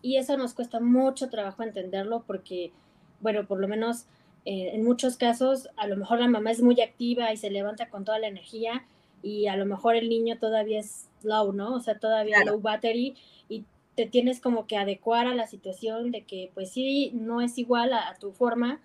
[0.00, 2.72] y eso nos cuesta mucho trabajo entenderlo porque,
[3.20, 4.06] bueno, por lo menos
[4.46, 7.90] eh, en muchos casos a lo mejor la mamá es muy activa y se levanta
[7.90, 8.86] con toda la energía
[9.22, 11.74] y a lo mejor el niño todavía es low, ¿no?
[11.74, 13.16] O sea, todavía low battery
[13.48, 17.58] y te tienes como que adecuar a la situación de que pues sí, no es
[17.58, 18.80] igual a tu forma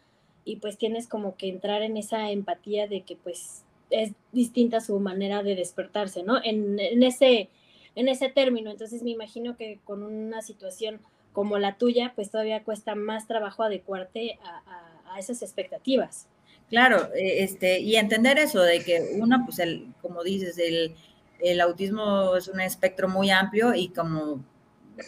[0.46, 5.00] y pues tienes como que entrar en esa empatía de que pues es distinta su
[5.00, 6.44] manera de despertarse, ¿no?
[6.44, 7.50] En, ese,
[7.96, 8.72] en ese término.
[8.72, 11.00] Entonces me imagino que con una situación
[11.32, 16.28] como la tuya, pues todavía cuesta más trabajo adecuarte a, esas expectativas.
[16.70, 20.96] Claro, eh, este, y entender eso de que una, pues el, como dices, el,
[21.40, 24.44] el autismo es un espectro muy amplio y como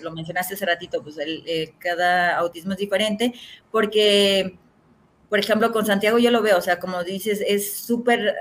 [0.02, 3.34] lo mencionaste hace ratito, pues el, eh, cada autismo es diferente,
[3.72, 4.58] porque
[5.30, 8.36] por ejemplo, con Santiago yo lo veo, o sea, como dices, es súper,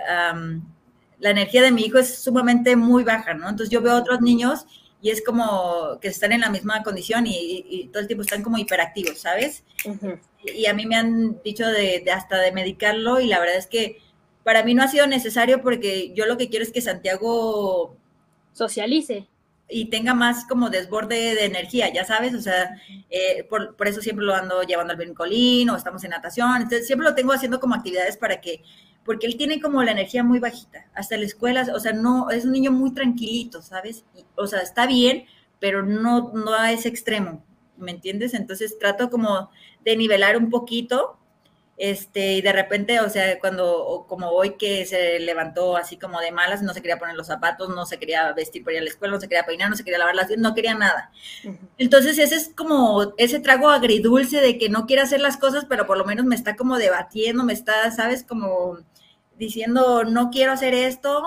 [1.18, 3.48] la energía de mi hijo es sumamente muy baja, ¿no?
[3.48, 4.66] Entonces yo veo otros niños
[5.04, 8.56] y es como que están en la misma condición y, todo el tiempo están como
[8.56, 9.62] hiperactivos, ¿sabes?
[10.42, 13.98] y, a mí me han dicho de, hasta de medicarlo y la verdad es que
[14.44, 17.94] para mí no ha sido necesario porque yo lo que quiero es que Santiago
[18.54, 19.28] socialice
[19.68, 22.76] y tenga más como desborde de energía, ya sabes, o sea,
[23.10, 26.86] eh, por, por, eso siempre lo ando llevando al brincolín o estamos en natación, entonces
[26.86, 28.62] siempre lo tengo haciendo como actividades para que,
[29.04, 32.44] porque él tiene como la energía muy bajita, hasta la escuela, o sea, no, es
[32.44, 34.04] un niño muy tranquilito, ¿sabes?
[34.36, 35.24] o sea, está bien,
[35.60, 37.42] pero no, no a ese extremo,
[37.78, 38.34] ¿me entiendes?
[38.34, 39.50] Entonces trato como
[39.84, 41.18] de nivelar un poquito
[41.76, 46.30] este, y de repente, o sea, cuando, como hoy que se levantó así como de
[46.30, 48.90] malas, no se quería poner los zapatos, no se quería vestir para ir a la
[48.90, 51.10] escuela, no se quería peinar, no se quería lavar las no quería nada.
[51.76, 55.86] Entonces, ese es como ese trago agridulce de que no quiere hacer las cosas, pero
[55.86, 58.22] por lo menos me está como debatiendo, me está, ¿sabes?
[58.22, 58.78] Como
[59.36, 61.24] diciendo, no quiero hacer esto.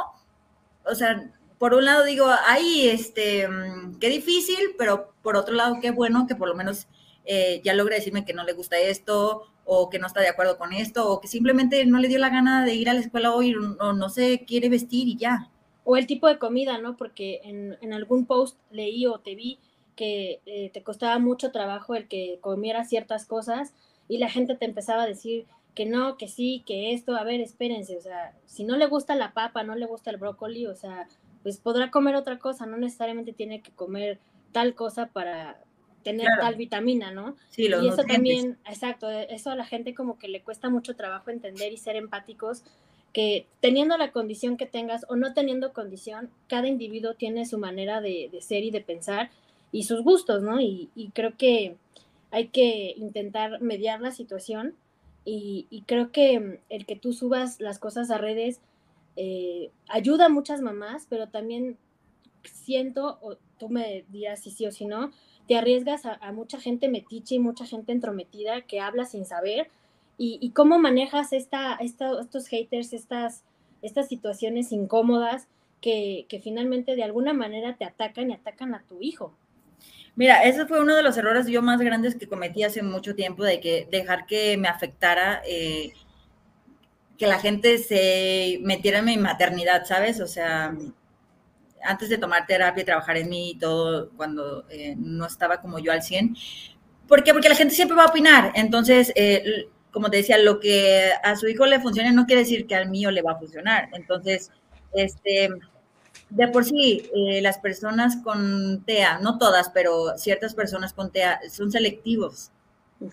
[0.86, 5.80] O sea, por un lado digo, ay, este, mm, qué difícil, pero por otro lado,
[5.82, 6.88] qué bueno que por lo menos
[7.26, 10.58] eh, ya logra decirme que no le gusta esto o que no está de acuerdo
[10.58, 13.36] con esto, o que simplemente no le dio la gana de ir a la escuela
[13.36, 15.50] hoy, o no se quiere vestir y ya.
[15.84, 16.96] O el tipo de comida, ¿no?
[16.96, 19.60] Porque en, algún post leí o te vi
[19.98, 23.74] que eh, te costaba mucho trabajo el que comieras ciertas cosas
[24.08, 27.42] y la gente te empezaba a decir que no, que sí, que esto, a ver,
[27.42, 30.76] espérense, o sea, si no le gusta la papa, no le gusta el brócoli, o
[30.76, 31.08] sea,
[31.44, 34.20] pues podrá comer otra cosa, no necesariamente tiene que comer
[34.54, 35.60] tal cosa para,
[36.08, 37.36] tener tal vitamina, ¿no?
[37.50, 40.96] Sí, los y eso también, exacto, eso a la gente como que le cuesta mucho
[40.96, 42.64] trabajo entender y ser empáticos,
[43.12, 48.00] que teniendo la condición que tengas o no teniendo condición, cada individuo tiene su manera
[48.00, 49.32] de, ser y de pensar
[49.74, 50.62] y sus gustos, ¿no?
[50.62, 51.76] Y, creo que
[52.32, 54.76] hay que intentar mediar la situación
[55.26, 58.62] y, creo que el que tú subas las cosas a redes
[59.18, 61.78] eh, ayuda a muchas mamás, pero también
[62.44, 65.12] siento, o tú me dirás si sí o si no,
[65.48, 69.70] te arriesgas a, mucha gente metiche y mucha gente entrometida que habla sin saber.
[70.20, 73.44] ¿Y, cómo manejas estos haters, estas,
[73.84, 75.48] estas situaciones incómodas
[75.80, 79.36] que, finalmente de alguna manera te atacan y atacan a tu hijo?
[80.16, 83.44] Mira, ese fue uno de los errores yo más grandes que cometí hace mucho tiempo,
[83.44, 85.94] de que dejar que me afectara, eh,
[87.20, 90.20] que la gente se metiera en mi maternidad, ¿sabes?
[90.20, 90.76] O sea,
[91.88, 95.80] antes de tomar terapia y trabajar en mí y todo, cuando eh, no estaba como
[95.80, 96.36] yo al 100.
[97.08, 97.34] ¿Por qué?
[97.34, 98.52] Porque la gente siempre va a opinar.
[98.56, 102.68] Entonces, eh, como te decía, lo que a su hijo le funcione no quiere decir
[102.68, 103.90] que al mío le va a funcionar.
[103.94, 104.52] Entonces,
[104.94, 105.50] este,
[106.30, 111.40] de por sí, eh, las personas con TEA, no todas, pero ciertas personas con TEA
[111.50, 112.52] son selectivos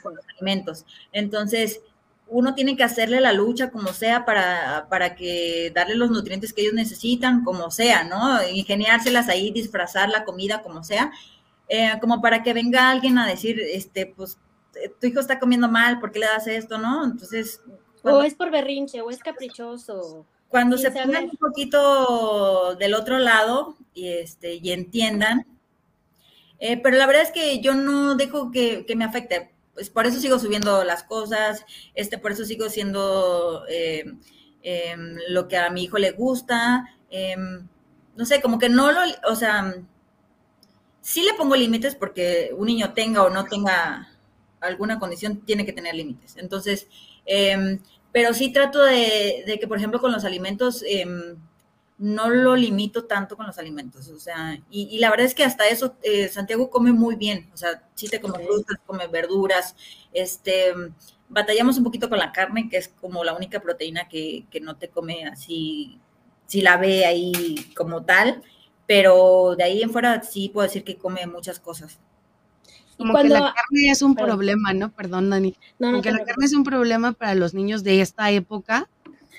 [0.03, 0.85] con los alimentos.
[1.13, 1.81] Entonces,
[2.27, 6.63] uno tiene que hacerle la lucha como sea para, para que darle los nutrientes que
[6.63, 8.43] ellos necesitan, como sea, ¿no?
[8.49, 11.13] Ingeniárselas ahí, disfrazar la comida como sea,
[11.69, 14.39] eh, como para que venga alguien a decir, este, pues,
[15.01, 17.05] tu hijo está comiendo mal, ¿por qué le das esto, no?
[17.05, 17.61] Entonces...
[18.03, 20.27] o es por berrinche, o es caprichoso.
[20.49, 25.47] Cuando se pongan un poquito del otro lado y, este, y entiendan,
[26.59, 30.07] eh, pero la verdad es que yo no dejo que, que me afecte pues por
[30.07, 34.05] eso sigo subiendo las cosas, este, por eso sigo siendo eh,
[34.63, 37.69] em, lo que a mi hijo le gusta, em,
[38.17, 39.75] no sé, como que no lo, o sea,
[41.01, 44.09] sí le pongo límites porque un niño tenga o no tenga
[44.61, 46.37] alguna condición, tiene que tener límites.
[46.39, 46.87] Entonces,
[47.27, 47.81] em,
[48.13, 50.85] pero sí trato de, que, por ejemplo, con los alimentos,
[51.99, 55.69] no lo limito tanto con los alimentos, o sea, y, la verdad es que hasta
[55.69, 59.77] eso eh, Santiago come muy bien, o sea, sí te come frutas, come verduras,
[60.13, 60.73] este,
[61.29, 64.89] batallamos un poquito con la carne, que es como la única proteína que, no te
[64.89, 66.01] come así,
[66.47, 68.43] si la ve ahí como tal,
[68.87, 71.99] pero de ahí en fuera sí puedo decir que come muchas cosas.
[72.97, 74.93] Como que la carne es un problema, ¿no?
[74.93, 75.57] Perdón, Dani.
[75.79, 78.89] Como que la carne es un problema para los niños de esta época,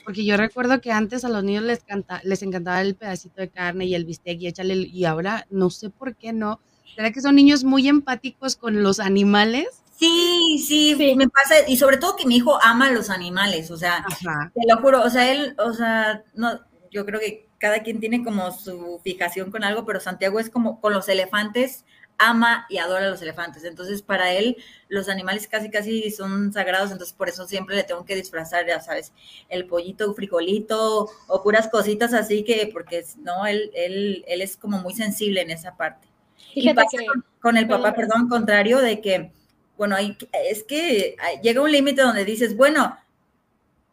[0.06, 3.50] porque yo recuerdo que antes a los niños les, canta, les encantaba el pedacito de
[3.50, 6.60] carne y el bistec y échale, y ahora no sé por qué no.
[6.96, 9.68] ¿Será que son niños muy empáticos con los animales?
[9.98, 13.78] Sí, sí, me pasa, y sobre todo que mi hijo ama a los animales, o
[13.78, 14.06] sea,
[14.54, 16.60] te lo juro, o sea, él, o sea, no,
[16.92, 20.82] yo creo que cada quien tiene como su fijación con algo, pero Santiago es como
[20.82, 21.86] con los elefantes,
[22.18, 23.64] ama y adora a los elefantes.
[23.64, 24.58] Entonces, para él,
[24.88, 26.92] los animales casi, casi son sagrados.
[26.92, 29.14] Entonces, por eso siempre le tengo que disfrazar, ya sabes,
[29.50, 34.80] el pollito, frijolito o puras cositas así que, porque no, él, él, él es como
[34.80, 36.08] muy sensible en esa parte.
[36.54, 36.98] y pasa
[37.42, 39.32] con, el papá, perdón, contrario, de que,
[39.78, 40.18] bueno, hay,
[40.50, 42.98] es que llega un límite donde dices, bueno,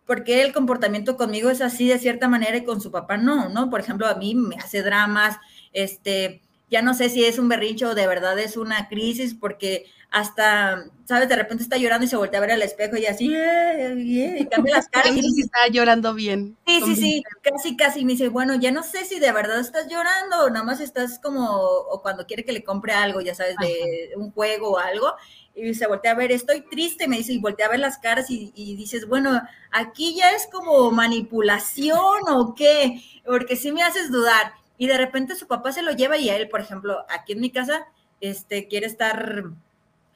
[0.06, 3.70] porque el comportamiento conmigo es así de cierta manera y con su papá no, ¿no?
[3.70, 5.38] Por ejemplo, a mí me hace dramas,
[5.72, 6.42] este,
[6.72, 10.84] ya no sé si es un berrincho o de verdad es una crisis, porque hasta,
[11.04, 11.28] ¿sabes?
[11.28, 14.76] De repente está llorando y se voltea a ver al espejo y así, y cambia
[14.76, 15.12] las caras.
[15.14, 16.56] Y está llorando bien.
[16.66, 18.04] Sí, sí, sí, casi, casi.
[18.06, 21.18] Me dice, bueno, ya no sé si de verdad estás llorando o nada más estás
[21.18, 25.14] como, o cuando quiere que le compre algo, ya sabes, de un juego o algo.
[25.54, 28.30] Y se voltea a ver, estoy triste, me dice, y voltea a ver las caras
[28.30, 34.10] y, y dices, bueno, aquí ya es como manipulación o qué, porque sí me haces
[34.10, 34.61] dudar.
[34.82, 37.40] Y de repente su papá se lo lleva y a él, por ejemplo, aquí en
[37.40, 37.86] mi casa,
[38.20, 39.44] este, quiere estar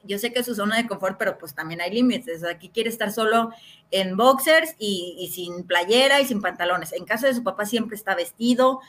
[0.03, 2.43] yo sé que es su zona de confort, pero pues también hay límites.
[2.43, 3.51] Aquí quiere estar solo
[3.91, 6.91] en boxers y, sin playera y sin pantalones.
[6.91, 8.81] En casa de su papá siempre está vestido.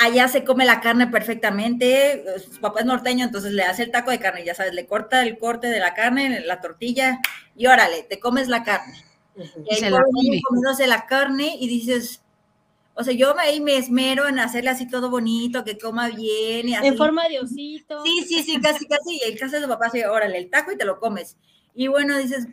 [0.00, 2.24] Allá se come la carne perfectamente.
[2.38, 5.24] Su papá es norteño, entonces le hace el taco de carne, ya sabes, le corta
[5.24, 7.18] el corte de la carne, la tortilla
[7.56, 9.04] y órale, te comes la carne.
[9.36, 12.23] Y ahí se la comiéndose la carne y dices,
[12.96, 16.68] o sea, yo ahí me esmero en hacerle así todo bonito, que coma bien.
[16.68, 16.86] Y así.
[16.86, 18.04] En forma de osito.
[18.04, 19.16] Sí, sí, sí, casi, casi.
[19.16, 21.36] Y el caso de su papá, así, órale, el taco y te lo comes.
[21.74, 22.46] Y bueno, dices,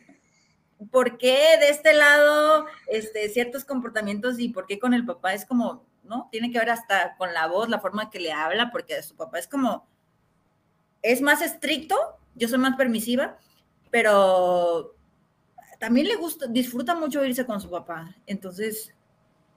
[0.90, 5.46] ¿por qué de este lado este, ciertos comportamientos y por qué con el papá es
[5.46, 6.28] como, ¿no?
[6.32, 9.38] Tiene que ver hasta con la voz, la forma que le habla, porque su papá
[9.38, 9.88] es como,
[11.04, 11.96] es más estricto,
[12.34, 13.38] yo soy más permisiva,
[13.92, 14.96] pero
[15.80, 18.16] también le gusta, disfruta mucho irse con su papá.
[18.26, 18.96] Entonces,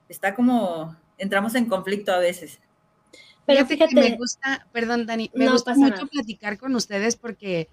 [0.09, 2.61] está como, entramos en conflicto a veces.
[3.47, 7.69] Pero fíjate, me gusta, perdón Dani, me gusta mucho platicar con ustedes porque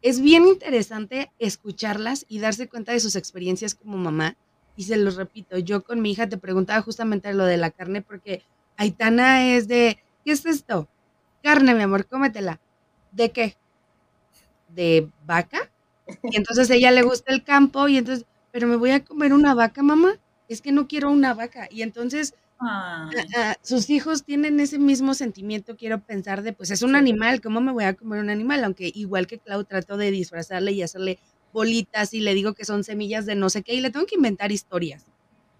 [0.00, 4.36] es bien interesante escucharlas y darse cuenta de sus experiencias como mamá.
[4.74, 8.00] Y se los repito, yo con mi hija te preguntaba justamente lo de la carne
[8.00, 8.42] porque
[8.78, 10.88] Aitana es de, ¿qué es esto?
[11.42, 12.58] Carne, mi amor, cómetela.
[13.10, 13.56] ¿De qué?
[14.68, 15.70] ¿De vaca?
[16.22, 19.34] Y entonces a ella le gusta el campo y entonces, pero me voy a comer
[19.34, 20.18] una vaca, mamá
[20.52, 21.68] es que no quiero una vaca.
[21.70, 22.34] Y entonces
[23.62, 27.72] sus hijos tienen ese mismo sentimiento, quiero pensar, de pues es un animal, ¿cómo me
[27.72, 28.62] voy a comer un animal?
[28.64, 31.18] Aunque igual que Clau trato de disfrazarle y hacerle
[31.52, 34.14] bolitas y le digo que son semillas de no sé qué y le tengo que
[34.14, 35.06] inventar historias.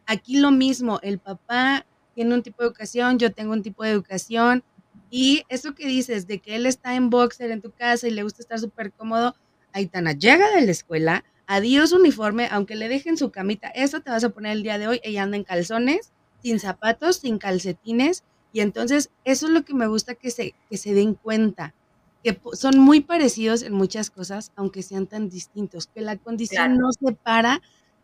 [0.07, 3.91] Aquí lo mismo, el papá tiene un tipo de educación, yo tengo un tipo de
[3.91, 4.63] educación
[5.11, 8.23] y eso que dices de que él está en boxer en tu casa y le
[8.23, 9.35] gusta estar súper cómodo,
[9.73, 14.25] Aitana llega de la escuela, adiós uniforme, aunque le dejen su camita, eso te vas
[14.25, 16.13] a poner el día de hoy, ella anda en calzones,
[16.43, 20.77] sin zapatos, sin calcetines, y entonces eso es lo que me gusta que se, que
[20.77, 21.75] se den cuenta,
[22.23, 26.93] que son muy parecidos en muchas cosas, aunque sean tan distintos, que la condición no
[26.93, 27.63] separa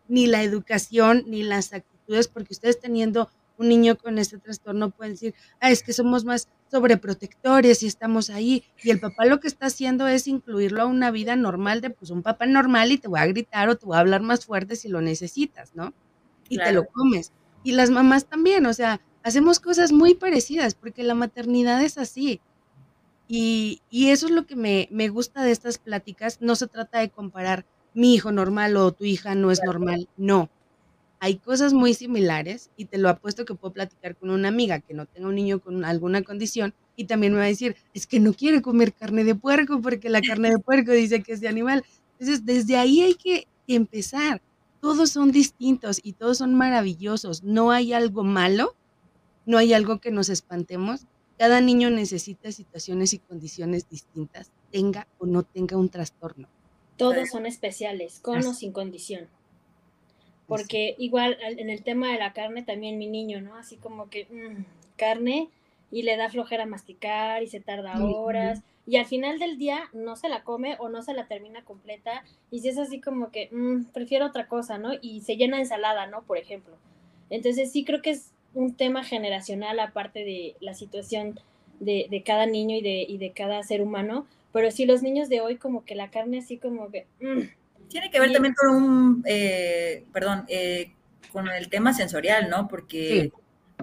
[0.08, 5.10] ni la educación ni las actitudes, porque ustedes teniendo un niño con este trastorno puede
[5.10, 8.64] decir, ah, es que somos más sobreprotectores y estamos ahí.
[8.82, 12.10] Y el papá lo que está haciendo es incluirlo a una vida normal de pues
[12.10, 14.76] un papá normal y te voy a gritar o te voy a hablar más fuerte
[14.76, 15.92] si lo necesitas, ¿no?
[16.48, 17.32] Y te lo comes.
[17.64, 22.40] Y las mamás también, o sea, hacemos cosas muy parecidas porque la maternidad es así.
[23.26, 26.40] Y, y eso es lo que me, me gusta de estas pláticas.
[26.40, 30.48] No se trata de comparar mi hijo normal o tu hija no es normal, no
[31.20, 34.94] hay cosas muy similares y te lo apuesto que puedo platicar con una amiga que
[34.94, 38.20] no tenga un niño con alguna condición y también me va a decir, es que
[38.20, 41.48] no quiere comer carne de puerco porque la carne de puerco dice que es de
[41.48, 41.84] animal.
[42.12, 44.42] Entonces, desde ahí hay que empezar.
[44.80, 47.42] Todos son distintos y todos son maravillosos.
[47.42, 48.74] No hay algo malo,
[49.46, 51.06] no hay algo que nos espantemos.
[51.36, 56.48] Cada niño necesita situaciones y condiciones distintas, tenga o no tenga un trastorno.
[56.96, 59.28] Todos son especiales, con o sin condición
[60.48, 63.54] porque igual en el tema de la carne también mi niño, ¿no?
[63.54, 64.64] Así como que mm,
[64.96, 65.48] carne
[65.92, 70.16] y le da flojera masticar y se tarda horas y al final del día no
[70.16, 73.50] se la come o no se la termina completa y si es así como que
[73.52, 74.92] mm, prefiero otra cosa, ¿no?
[75.02, 76.22] Y se llena de ensalada, ¿no?
[76.22, 76.74] Por ejemplo.
[77.28, 81.38] Entonces sí creo que es un tema generacional aparte de la situación
[81.78, 85.28] de, de cada niño y de, y de cada ser humano, pero sí los niños
[85.28, 87.06] de hoy como que la carne así como que...
[87.20, 87.50] Mm,
[87.88, 90.92] tiene que ver también con un, eh, perdón, eh,
[91.32, 92.68] con el tema sensorial, ¿no?
[92.68, 93.32] Porque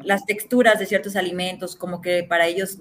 [0.03, 2.79] las texturas de ciertos alimentos, como que para ellos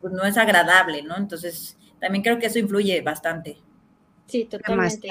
[0.00, 1.16] pues, no es agradable, ¿no?
[1.16, 3.58] Entonces, también creo que eso influye bastante.
[4.26, 5.08] Sí, totalmente.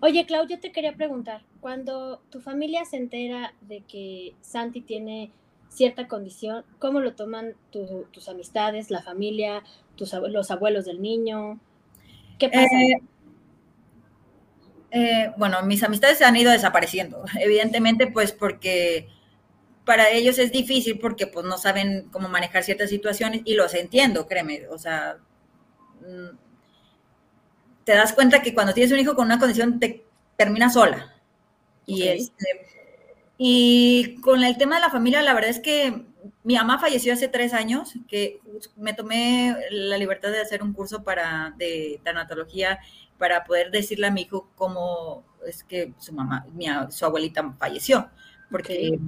[0.00, 5.30] Oye, Clau, yo te quería preguntar, cuando tu familia se entera de que Santi tiene
[5.68, 9.62] cierta condición, ¿cómo lo toman tus amistades, la familia,
[9.94, 11.60] tus, los abuelos del niño?
[12.38, 12.66] ¿Qué pasa?
[12.82, 13.00] Eh,
[14.94, 19.08] eh, bueno, mis amistades se han ido desapareciendo, evidentemente pues porque
[19.86, 24.28] para ellos es difícil porque pues no saben cómo manejar ciertas situaciones y los entiendo,
[24.28, 25.16] créeme, o sea,
[26.00, 26.36] mm,
[27.84, 30.04] te das cuenta que cuando tienes un hijo con una condición te
[30.36, 31.14] termina sola.
[31.84, 32.46] Y, este,
[33.38, 36.04] y con el tema de la familia, la verdad es que
[36.44, 38.40] mi mamá falleció hace tres años, que
[38.76, 42.80] me tomé la libertad de hacer un curso para, de tanatología
[43.18, 48.08] para poder decirle a mi hijo cómo es que su mamá, mi, su abuelita falleció,
[48.50, 48.98] porque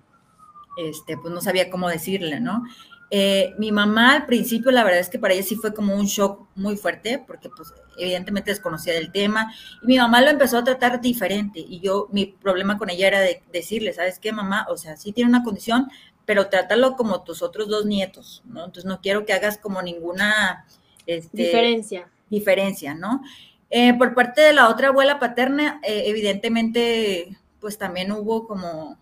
[0.76, 2.64] este, pues no sabía cómo decirle, ¿no?
[3.10, 6.06] Eh, mi mamá al principio, la verdad es que para ella sí fue como un
[6.06, 10.64] shock muy fuerte, porque pues evidentemente desconocía del tema, y mi mamá lo empezó a
[10.64, 14.66] tratar diferente, y yo, mi problema con ella era de decirle, ¿sabes qué, mamá?
[14.68, 15.88] O sea, sí tiene una condición,
[16.24, 18.64] pero trátalo como tus otros dos nietos, ¿no?
[18.64, 20.66] Entonces no quiero que hagas como ninguna...
[21.06, 22.08] Este, diferencia.
[22.30, 23.22] Diferencia, ¿no?
[23.70, 28.98] Eh, por parte de la otra abuela paterna, eh, evidentemente, pues también hubo como...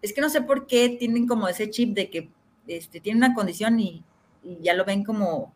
[0.00, 2.28] Es que no sé por qué tienen como ese chip de que
[2.66, 4.04] este, tiene una condición y,
[4.60, 5.54] ya lo ven como,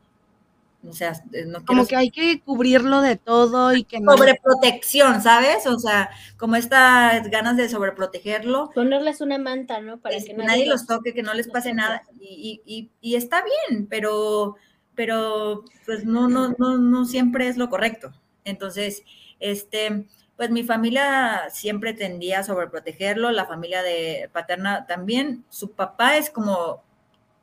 [0.85, 4.17] o sea, eh, no como que hay que cubrirlo de todo y que no.
[4.17, 5.67] Sobreprotección, ¿sabes?
[5.67, 8.71] O sea, como estas ganas de sobreprotegerlo.
[8.75, 9.99] Ponerles una manta, ¿no?
[9.99, 12.03] Para que nadie, los, toque, que no les pase nada.
[12.21, 14.57] Y, y, está bien, pero,
[14.95, 18.13] pero pues no, no, no, no siempre es lo correcto.
[18.45, 19.03] Entonces,
[19.41, 20.07] este,
[20.37, 25.45] pues mi familia siempre tendía a sobreprotegerlo, la familia de paterna también.
[25.49, 26.85] Su papá es como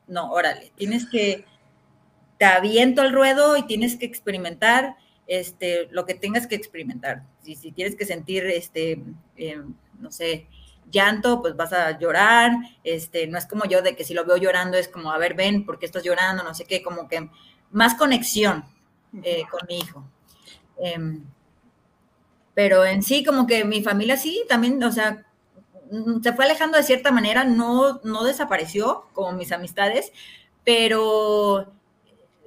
[0.08, 1.46] no, órale, tienes que,
[2.44, 7.24] te aviento al ruedo y tienes que experimentar este, lo que tengas que experimentar.
[7.42, 9.02] Si, si tienes que sentir, este,
[9.38, 10.48] em, no sé,
[10.92, 12.52] llanto, pues vas a llorar,
[12.84, 15.36] este, no es como yo de que si lo veo llorando es como, a ver,
[15.36, 16.44] ven, ¿por qué estás llorando?
[16.44, 17.30] No sé qué, como que
[17.72, 18.66] más conexión
[19.24, 20.04] eh, con mi hijo.
[20.78, 21.24] Em,
[22.54, 25.26] pero en sí, como que mi familia sí, también, o sea,
[25.94, 30.12] Mm, se fue alejando de cierta manera, no, no desapareció como mis amistades,
[30.64, 31.72] pero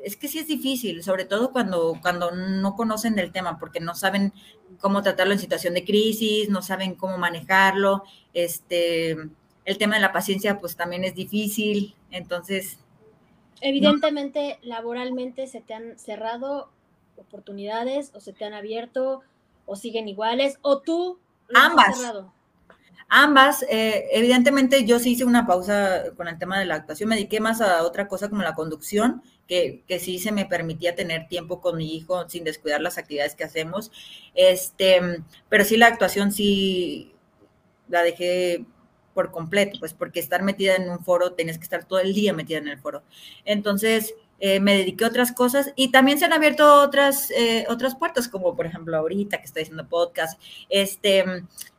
[0.03, 3.95] es que sí es difícil, sobre todo cuando, cuando no conocen del tema, porque no
[3.95, 4.33] saben
[4.81, 9.17] cómo tratarlo en situación de crisis, no saben cómo manejarlo, este,
[9.65, 12.79] el tema de la paciencia pues también es difícil, entonces...
[13.61, 16.71] Evidentemente, laboralmente se te han cerrado
[17.17, 19.23] oportunidades o se te han abierto
[19.65, 21.19] o siguen iguales o tú...
[21.55, 21.99] Ambas.
[23.09, 27.15] Ambas, eh, evidentemente yo sí hice una pausa con el tema de la actuación, me
[27.15, 31.29] dediqué más a otra cosa como la conducción, que, que sí se me permitía tener
[31.29, 33.93] tiempo con mi hijo sin descuidar las actividades que hacemos.
[34.35, 35.01] Este,
[35.49, 37.15] pero sí la actuación sí
[37.89, 38.65] la dejé
[39.15, 42.33] por completo, pues porque estar metida en un foro, tenías que estar todo el día
[42.33, 43.03] metida en el foro.
[43.45, 47.97] Entonces, eh, me dediqué a otras cosas y también se han abierto otras, eh, otras
[47.97, 50.39] puertas, como por ejemplo ahorita que estoy haciendo podcast,
[50.69, 51.25] este,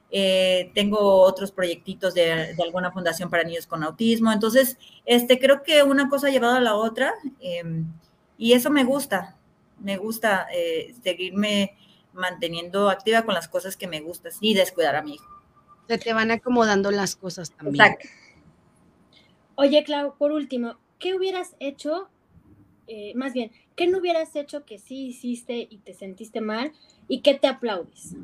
[0.10, 4.32] eh, tengo otros proyectitos de, alguna fundación para niños con autismo.
[4.32, 7.86] Entonces, este, creo que una cosa ha llevado a la otra em,
[8.38, 9.36] y eso me gusta.
[9.80, 11.76] Me gusta eh, seguirme
[12.14, 15.30] manteniendo activa con las cosas que me gustan y descuidar a mi hijo.
[15.88, 17.86] Se te van acomodando las cosas también.
[17.86, 18.08] Exacto.
[19.56, 22.10] Oye, Clau, por último, ¿qué hubieras hecho?
[22.88, 26.74] Eh, más bien, ¿qué no hubieras hecho que sí hiciste y te sentiste mal
[27.08, 28.16] y qué te aplaudes?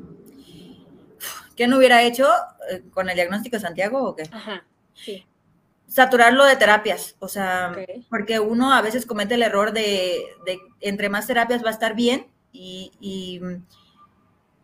[1.56, 2.28] ¿Qué no hubiera hecho
[2.70, 4.24] eh, con el diagnóstico de Santiago o qué?
[4.30, 5.26] Ajá, sí.
[5.86, 7.72] Saturarlo de terapias, o sea,
[8.10, 10.24] porque uno a veces comete el error de,
[10.80, 12.90] entre más terapias va a estar bien y,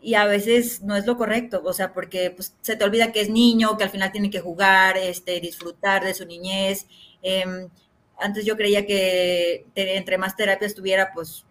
[0.01, 3.21] y, a veces no es lo correcto, o sea, porque pues, se te olvida que
[3.21, 6.87] es niño, que al final tiene que jugar, este, disfrutar de su niñez.
[7.23, 7.69] Em,
[8.19, 11.45] antes yo creía que entre más terapias tuviera, pues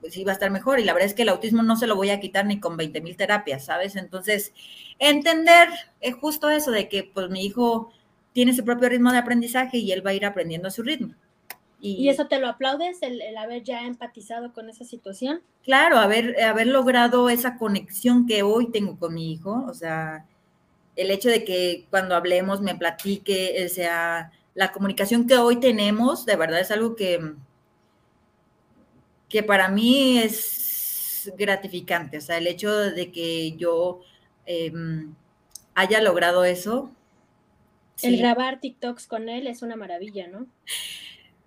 [0.00, 0.80] pues iba a estar mejor.
[0.80, 2.76] Y la verdad es que el autismo no se lo voy a quitar ni con
[2.76, 3.96] 20 mil terapias, ¿sabes?
[3.96, 4.52] Entonces,
[4.98, 5.68] entender
[6.00, 7.90] es justo eso de que pues mi hijo
[8.32, 11.14] tiene su propio ritmo de aprendizaje y él va a ir aprendiendo a su ritmo.
[11.80, 15.42] ¿Y, eso te lo aplaudes, el, haber ya empatizado con esa situación?
[15.62, 20.26] Claro, haber, haber logrado esa conexión que hoy tengo con mi hijo, o sea,
[20.96, 26.26] el hecho de que cuando hablemos me platique, o sea, la comunicación que hoy tenemos,
[26.26, 27.34] de verdad es algo que,
[29.28, 34.00] que para mí es gratificante, o sea, el hecho de que yo
[34.46, 35.14] em,
[35.74, 36.90] haya logrado eso.
[38.02, 40.46] El grabar TikToks con él es una maravilla, ¿no?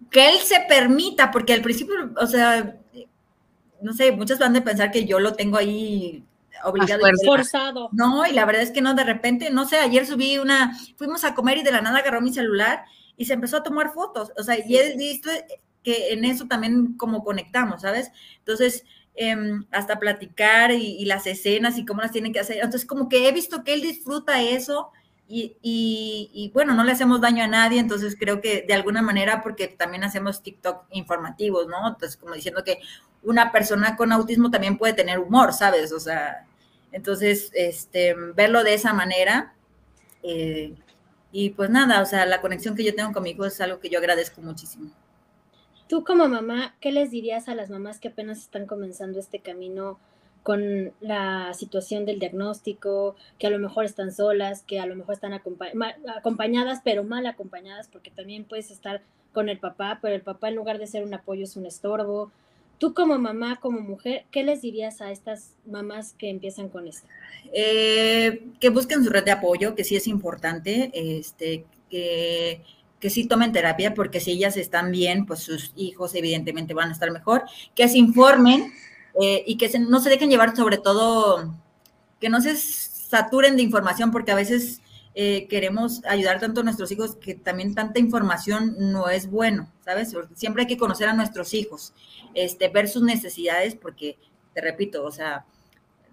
[0.09, 2.77] Que él se permita, porque al principio, o sea,
[3.81, 6.23] no sé, muchos van a pensar que yo lo tengo ahí
[6.63, 7.03] obligado.
[7.25, 7.89] Forzado.
[7.91, 11.23] No, y la verdad es que no, de repente, no sé, ayer subí una, fuimos
[11.23, 12.85] a comer y de la nada agarró mi celular
[13.17, 14.31] y se empezó a tomar fotos.
[14.37, 15.29] O sea, y he visto
[15.83, 18.11] que en eso también como conectamos, ¿sabes?
[18.39, 22.57] Entonces, em, hasta platicar y, las escenas y cómo las tienen que hacer.
[22.57, 24.91] Entonces, como que he visto que él disfruta eso
[25.27, 29.67] y, bueno, no le hacemos daño a nadie, entonces creo que de alguna manera, porque
[29.69, 31.87] también hacemos TikTok informativos, ¿no?
[31.87, 32.79] Entonces, como diciendo que
[33.23, 35.93] una persona con autismo también puede tener humor, ¿sabes?
[35.93, 36.45] O sea,
[36.91, 39.53] entonces, este, verlo de esa manera,
[40.23, 40.75] eh,
[41.31, 43.79] Y pues nada, o sea, la conexión que yo tengo con mi hijo es algo
[43.79, 44.91] que yo agradezco muchísimo.
[45.91, 49.99] Tú como mamá, ¿qué les dirías a las mamás que apenas están comenzando este camino
[50.41, 55.15] con la situación del diagnóstico, que a lo mejor están solas, que a lo mejor
[55.15, 59.01] están acompañadas, pero mal acompañadas, porque también puedes estar
[59.33, 62.31] con el papá, pero el papá en lugar de ser un apoyo es un estorbo.
[62.77, 67.05] Tú como mamá, como mujer, ¿qué les dirías a estas mamás que empiezan con esto?
[67.51, 72.61] Eh, que busquen su red de apoyo, que sí es importante, este, que,
[73.01, 76.91] que sí tomen terapia, porque si ellas están bien, pues sus hijos evidentemente van a
[76.93, 77.43] estar mejor,
[77.75, 78.71] que se informen
[79.19, 81.53] eh, y que no se dejen llevar sobre todo,
[82.21, 84.81] que no se saturen de información, porque a veces
[85.15, 90.15] eh, queremos ayudar tanto a nuestros hijos que también tanta información no es bueno, ¿sabes?
[90.35, 91.93] Siempre hay que conocer a nuestros hijos,
[92.35, 94.19] este, ver sus necesidades, porque,
[94.53, 95.45] te repito, o sea,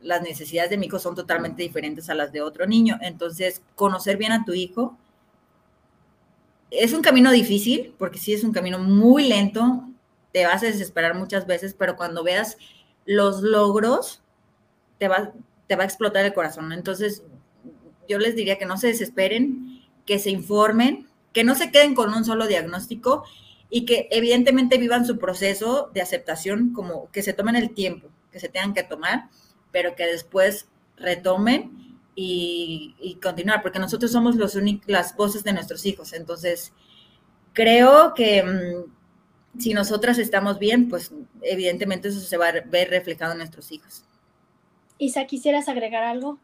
[0.01, 2.99] las necesidades de mi hijo son totalmente diferentes a las de otro niño.
[3.03, 4.97] Entonces, conocer bien a tu hijo
[6.71, 9.85] es un camino difícil, porque sí es un camino muy lento,
[10.33, 12.57] te vas a desesperar muchas veces, pero cuando veas
[13.07, 14.23] los logros,
[14.99, 15.33] te va,
[15.67, 16.73] te va a explotar el corazón.
[16.73, 17.23] Entonces,
[18.09, 22.13] yo les diría que no se desesperen, que se informen, que no se queden con
[22.13, 23.25] un solo diagnóstico
[23.71, 28.41] y que evidentemente vivan su proceso de aceptación como que se tomen el tiempo que
[28.41, 29.29] se tengan que tomar,
[29.73, 31.88] pero que después retomen
[32.21, 36.13] y, y continuar, porque nosotros somos los las voces de nuestros hijos.
[36.13, 36.73] Entonces,
[37.53, 41.13] creo que mm, si nosotras estamos bien, pues
[41.43, 44.05] evidentemente eso se va a ver reflejado en nuestros hijos.
[44.99, 46.41] Isa, ¿quisieras agregar algo?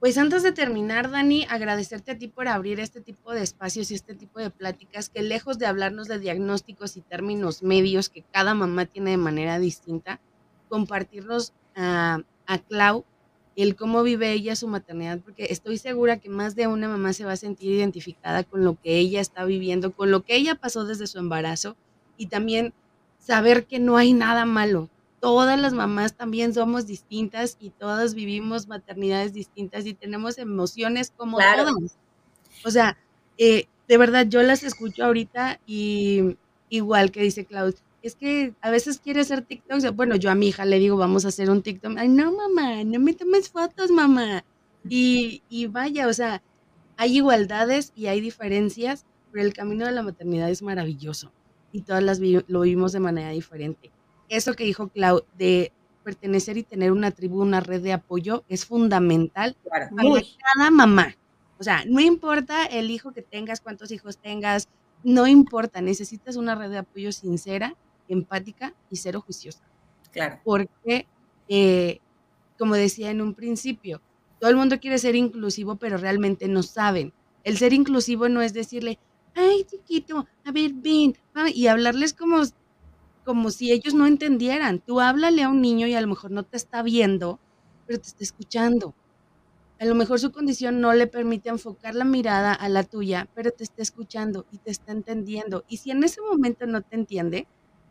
[0.00, 3.94] Pues antes de terminar, Dani, agradecerte a ti por abrir este tipo de espacios y
[3.94, 8.54] este tipo de pláticas que lejos de hablarnos de diagnósticos y términos medios que cada
[8.54, 10.18] mamá tiene de manera distinta,
[10.68, 13.04] compartirnos a, a Clau
[13.62, 17.24] el cómo vive ella su maternidad, porque estoy segura que más de una mamá se
[17.24, 20.84] va a sentir identificada con lo que ella está viviendo, con lo que ella pasó
[20.84, 21.76] desde su embarazo
[22.16, 22.72] y también
[23.18, 24.88] saber que no hay nada malo.
[25.20, 31.38] Todas las mamás también somos distintas y todas vivimos maternidades distintas y tenemos emociones como
[31.38, 31.98] todas.
[32.64, 32.96] O sea,
[33.38, 36.36] eh, de verdad yo las escucho ahorita y
[36.68, 39.94] igual que dice Claudia, es que a veces quiere hacer TikTok.
[39.94, 41.96] Bueno, yo a mi hija le digo, vamos a hacer un TikTok.
[41.96, 44.44] Ay, no, mamá, no me tomes fotos, mamá.
[44.88, 46.42] Y, y vaya, o sea,
[46.96, 51.32] hay igualdades y hay diferencias, pero el camino de la maternidad es maravilloso
[51.70, 53.92] y todas las lo vivimos de manera diferente.
[54.28, 58.64] Eso que dijo Clau de pertenecer y tener una tribu, una red de apoyo es
[58.64, 61.14] fundamental para cada mamá.
[61.58, 64.68] O sea, no importa el hijo que tengas, cuántos hijos tengas,
[65.04, 67.76] no importa, necesitas una red de apoyo sincera
[68.12, 69.64] empática y cero juiciosa.
[70.12, 70.40] Claro.
[70.44, 71.06] Porque,
[71.48, 72.00] eh,
[72.58, 74.00] como decía en un principio,
[74.40, 77.12] todo el mundo quiere ser inclusivo, pero realmente no saben.
[77.44, 78.98] El ser inclusivo no es decirle,
[79.34, 81.16] ay, chiquito, a ver, ven,
[81.54, 82.42] y hablarles como,
[83.24, 84.80] como si ellos no entendieran.
[84.80, 87.38] Tú háblale a un niño y a lo mejor no te está viendo,
[87.86, 88.94] pero te está escuchando.
[89.80, 93.52] A lo mejor su condición no le permite enfocar la mirada a la tuya, pero
[93.52, 95.64] te está escuchando y te está entendiendo.
[95.68, 97.46] Y si en ese momento no te entiende,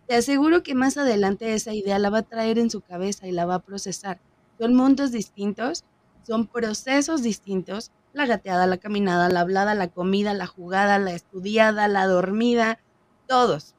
[0.07, 3.31] te aseguro que más adelante esa idea la va a traer en su cabeza y
[3.31, 4.19] la va a procesar.
[4.57, 5.83] Son mundos distintos,
[6.23, 11.87] son procesos distintos, la gateada, la caminada, la hablada, la comida, la jugada, la estudiada,
[11.87, 12.79] la dormida,
[13.27, 13.75] todos.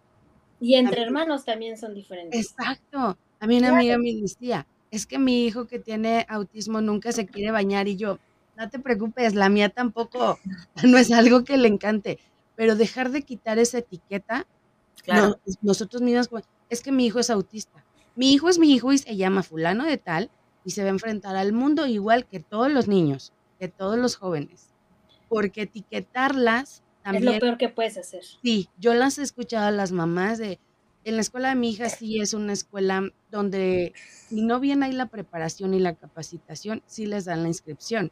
[0.60, 2.40] Y entre hermanos también son diferentes.
[2.40, 3.16] Exacto.
[3.40, 7.26] A mí una amiga me decía, es que mi hijo que tiene autismo nunca se
[7.26, 8.18] quiere bañar y yo,
[8.56, 10.38] no te preocupes, la mía tampoco,
[10.84, 12.18] no es algo que le encante,
[12.56, 14.46] pero dejar de quitar esa etiqueta
[15.62, 16.28] nosotros mismos,
[16.68, 17.84] es que mi hijo es autista.
[18.16, 20.30] Mi hijo es mi hijo y se llama fulano de tal
[20.64, 24.16] y se va a enfrentar al mundo igual que todos los niños, que todos los
[24.16, 24.70] jóvenes.
[25.28, 27.28] Porque etiquetarlas también...
[27.28, 28.24] Es lo peor que puedes hacer.
[28.42, 30.58] Sí, yo las he escuchado a las mamás de...
[31.04, 33.94] En la escuela de mi hija sí es una escuela donde
[34.28, 38.10] si no bien hay la preparación y la capacitación, sí les dan la inscripción.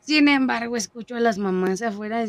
[0.00, 2.24] Sin embargo, escucho a las mamás afuera,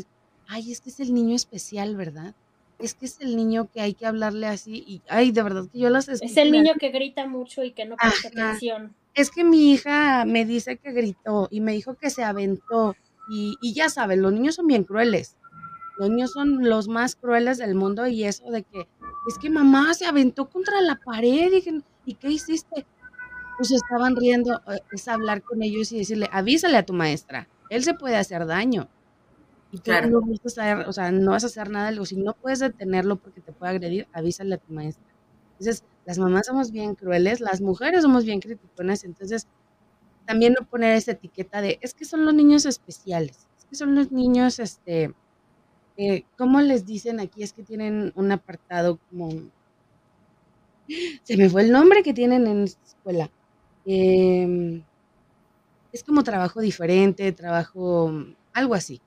[0.48, 2.36] ay, es que es el niño especial, ¿verdad?
[2.82, 5.80] Es que es el niño que hay que hablarle así y, ay, de verdad que
[5.80, 8.96] yo las Es el niño que grita mucho y que no presta atención.
[9.14, 12.96] Es que mi hija me dice que gritó y me dijo que se aventó
[13.30, 15.38] y, y ya saben, los niños son bien crueles.
[15.98, 18.88] Los niños son los más crueles del mundo y eso de que,
[19.28, 22.86] es que mamá se aventó contra la pared y, ¿y qué hiciste?
[23.58, 27.84] Pues estaban riendo, eh, es hablar con ellos y decirle, avísale a tu maestra, él
[27.84, 28.88] se puede hacer daño
[29.72, 30.10] y tú claro.
[30.10, 32.60] no vas a hacer, o sea, no vas a hacer nada, algo, si no puedes
[32.60, 35.06] detenerlo porque te puede agredir, avísale a tu maestra.
[35.54, 39.48] Entonces, las mamás somos bien crueles, las mujeres somos bien criticonas, entonces
[40.26, 43.96] también no poner esa etiqueta de, es que son los niños especiales, es que son
[43.96, 45.14] los niños, este,
[45.98, 47.44] eh, ¿cómo les dicen aquí?
[47.44, 49.30] Es que tienen un apartado como,
[51.24, 53.32] se me fue el nombre que tienen en esta escuela.
[53.86, 54.84] Em,
[55.92, 58.12] es como trabajo diferente, trabajo,
[58.54, 59.02] algo así.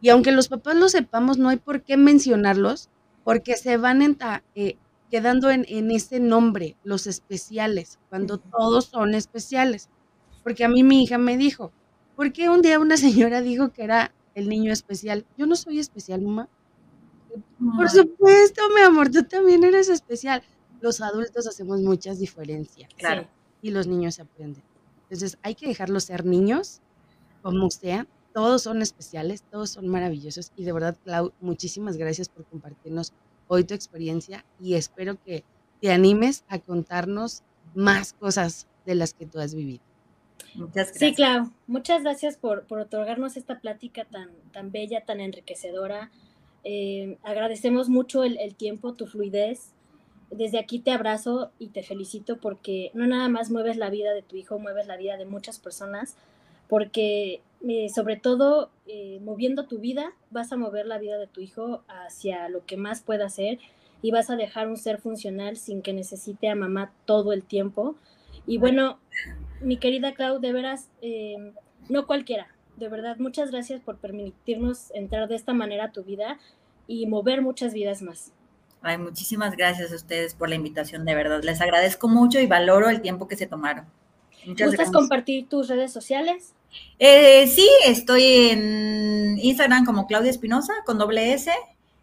[0.00, 2.88] Y aunque los papás lo sepamos, no hay por qué mencionarlos,
[3.24, 4.16] porque se van
[4.54, 4.76] eh,
[5.10, 9.90] quedando en, en, ese nombre, los especiales, cuando todos son especiales.
[10.42, 11.72] Porque a mí mi hija me dijo,
[12.16, 15.26] ¿por qué un día una señora dijo que era el niño especial?
[15.36, 16.48] Yo no soy especial, mamá.
[17.76, 20.42] Por supuesto, mi amor, tú también eres especial.
[20.80, 22.90] Los adultos hacemos muchas diferencias.
[22.96, 23.28] Claro.
[23.62, 24.64] Y los niños aprenden.
[25.02, 26.80] Entonces, hay que dejarlos ser niños,
[27.42, 32.44] como sea, todos son especiales, todos son maravillosos y de verdad, Clau, muchísimas gracias por
[32.44, 33.12] compartirnos
[33.48, 35.44] hoy tu experiencia y espero que
[35.80, 37.42] te animes a contarnos
[37.74, 39.82] más cosas de las que tú has vivido.
[40.54, 40.98] Muchas gracias.
[40.98, 46.10] Sí, Clau, muchas gracias por, por otorgarnos esta plática tan, tan bella, tan enriquecedora.
[46.64, 49.72] Eh, agradecemos mucho el, el tiempo, tu fluidez.
[50.30, 54.22] Desde aquí te abrazo y te felicito porque no nada más mueves la vida de
[54.22, 56.16] tu hijo, mueves la vida de muchas personas
[56.68, 61.40] porque eh, sobre todo eh, moviendo tu vida vas a mover la vida de tu
[61.40, 63.58] hijo hacia lo que más pueda hacer
[64.02, 67.96] y vas a dejar un ser funcional sin que necesite a mamá todo el tiempo.
[68.46, 68.98] Y bueno,
[69.60, 71.52] mi querida Clau, de veras, eh,
[71.90, 76.38] no cualquiera, de verdad, muchas gracias por permitirnos entrar de esta manera a tu vida
[76.86, 78.32] y mover muchas vidas más.
[78.80, 81.42] Ay, muchísimas gracias a ustedes por la invitación, de verdad.
[81.42, 83.84] Les agradezco mucho y valoro el tiempo que se tomaron.
[84.46, 84.92] Muchas ¿Gustas gracias.
[84.92, 86.54] compartir tus redes sociales?
[86.98, 91.50] Eh, sí, estoy en Instagram como Claudia Espinosa con doble S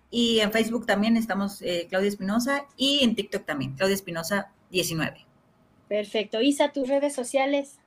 [0.09, 5.25] y en Facebook también estamos eh, Claudia Espinosa y en TikTok también, Claudia Espinosa 19.
[5.87, 6.41] Perfecto.
[6.41, 7.77] Isa, tus redes sociales.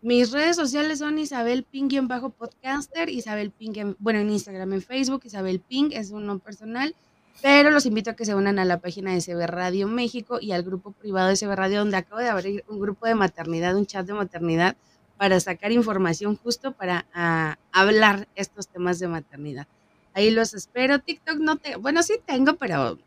[0.00, 1.66] Mis redes sociales son Isabel
[2.02, 6.44] bajo podcaster Isabel Ping, en, bueno, en Instagram, en Facebook, Isabel Ping es un nombre
[6.44, 6.94] personal,
[7.42, 10.52] pero los invito a que se unan a la página de CB Radio México y
[10.52, 13.86] al grupo privado de CB Radio, donde acabo de abrir un grupo de maternidad, un
[13.86, 14.76] chat de maternidad,
[15.16, 19.66] para sacar información justo para a, hablar estos temas de maternidad.
[20.14, 21.00] Ahí los espero.
[21.00, 22.98] TikTok no te, bueno, sí tengo, pero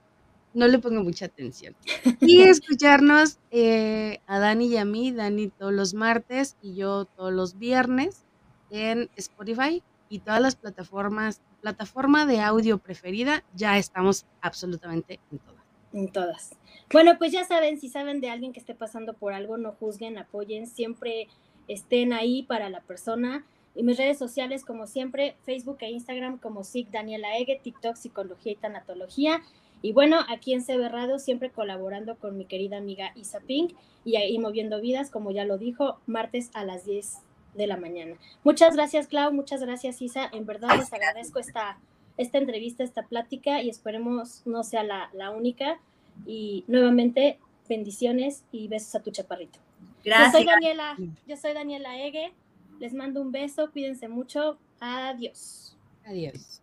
[0.53, 1.75] no le pongo mucha atención.
[2.19, 7.33] Y escucharnos eh, a Dani y a mí, Dani todos los martes y yo todos
[7.33, 8.25] los viernes
[8.69, 15.63] en Spotify y todas las plataformas, plataforma de audio preferida, ya estamos absolutamente en todas.
[15.93, 16.55] En todas.
[16.91, 20.17] Bueno, pues ya saben, si saben de alguien que esté pasando por algo, no juzguen,
[20.17, 21.27] apoyen, siempre
[21.67, 23.45] estén ahí para la persona.
[23.75, 28.51] Y mis redes sociales, como siempre, Facebook e Instagram como SIC Daniela Ege, TikTok Psicología
[28.51, 29.41] y Tanatología.
[29.81, 34.17] Y bueno, aquí en CB Radio, siempre colaborando con mi querida amiga Isa Pink y
[34.17, 37.19] ahí moviendo vidas, como ya lo dijo, martes a las 10
[37.53, 38.15] de la mañana.
[38.43, 40.29] Muchas gracias, Clau, muchas gracias, Isa.
[40.31, 41.77] En verdad les agradezco esta,
[42.17, 45.79] esta entrevista, esta plática y esperemos no sea la, la única.
[46.25, 49.59] Y nuevamente, bendiciones y besos a tu chaparrito.
[50.03, 50.33] Gracias.
[50.33, 50.97] Yo soy Daniela,
[51.27, 52.33] yo soy Daniela Ege.
[52.79, 54.57] Les mando un beso, cuídense mucho.
[54.79, 55.77] Adiós.
[56.05, 56.61] Adiós.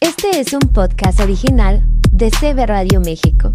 [0.00, 3.54] Este es un podcast original de CB Radio México.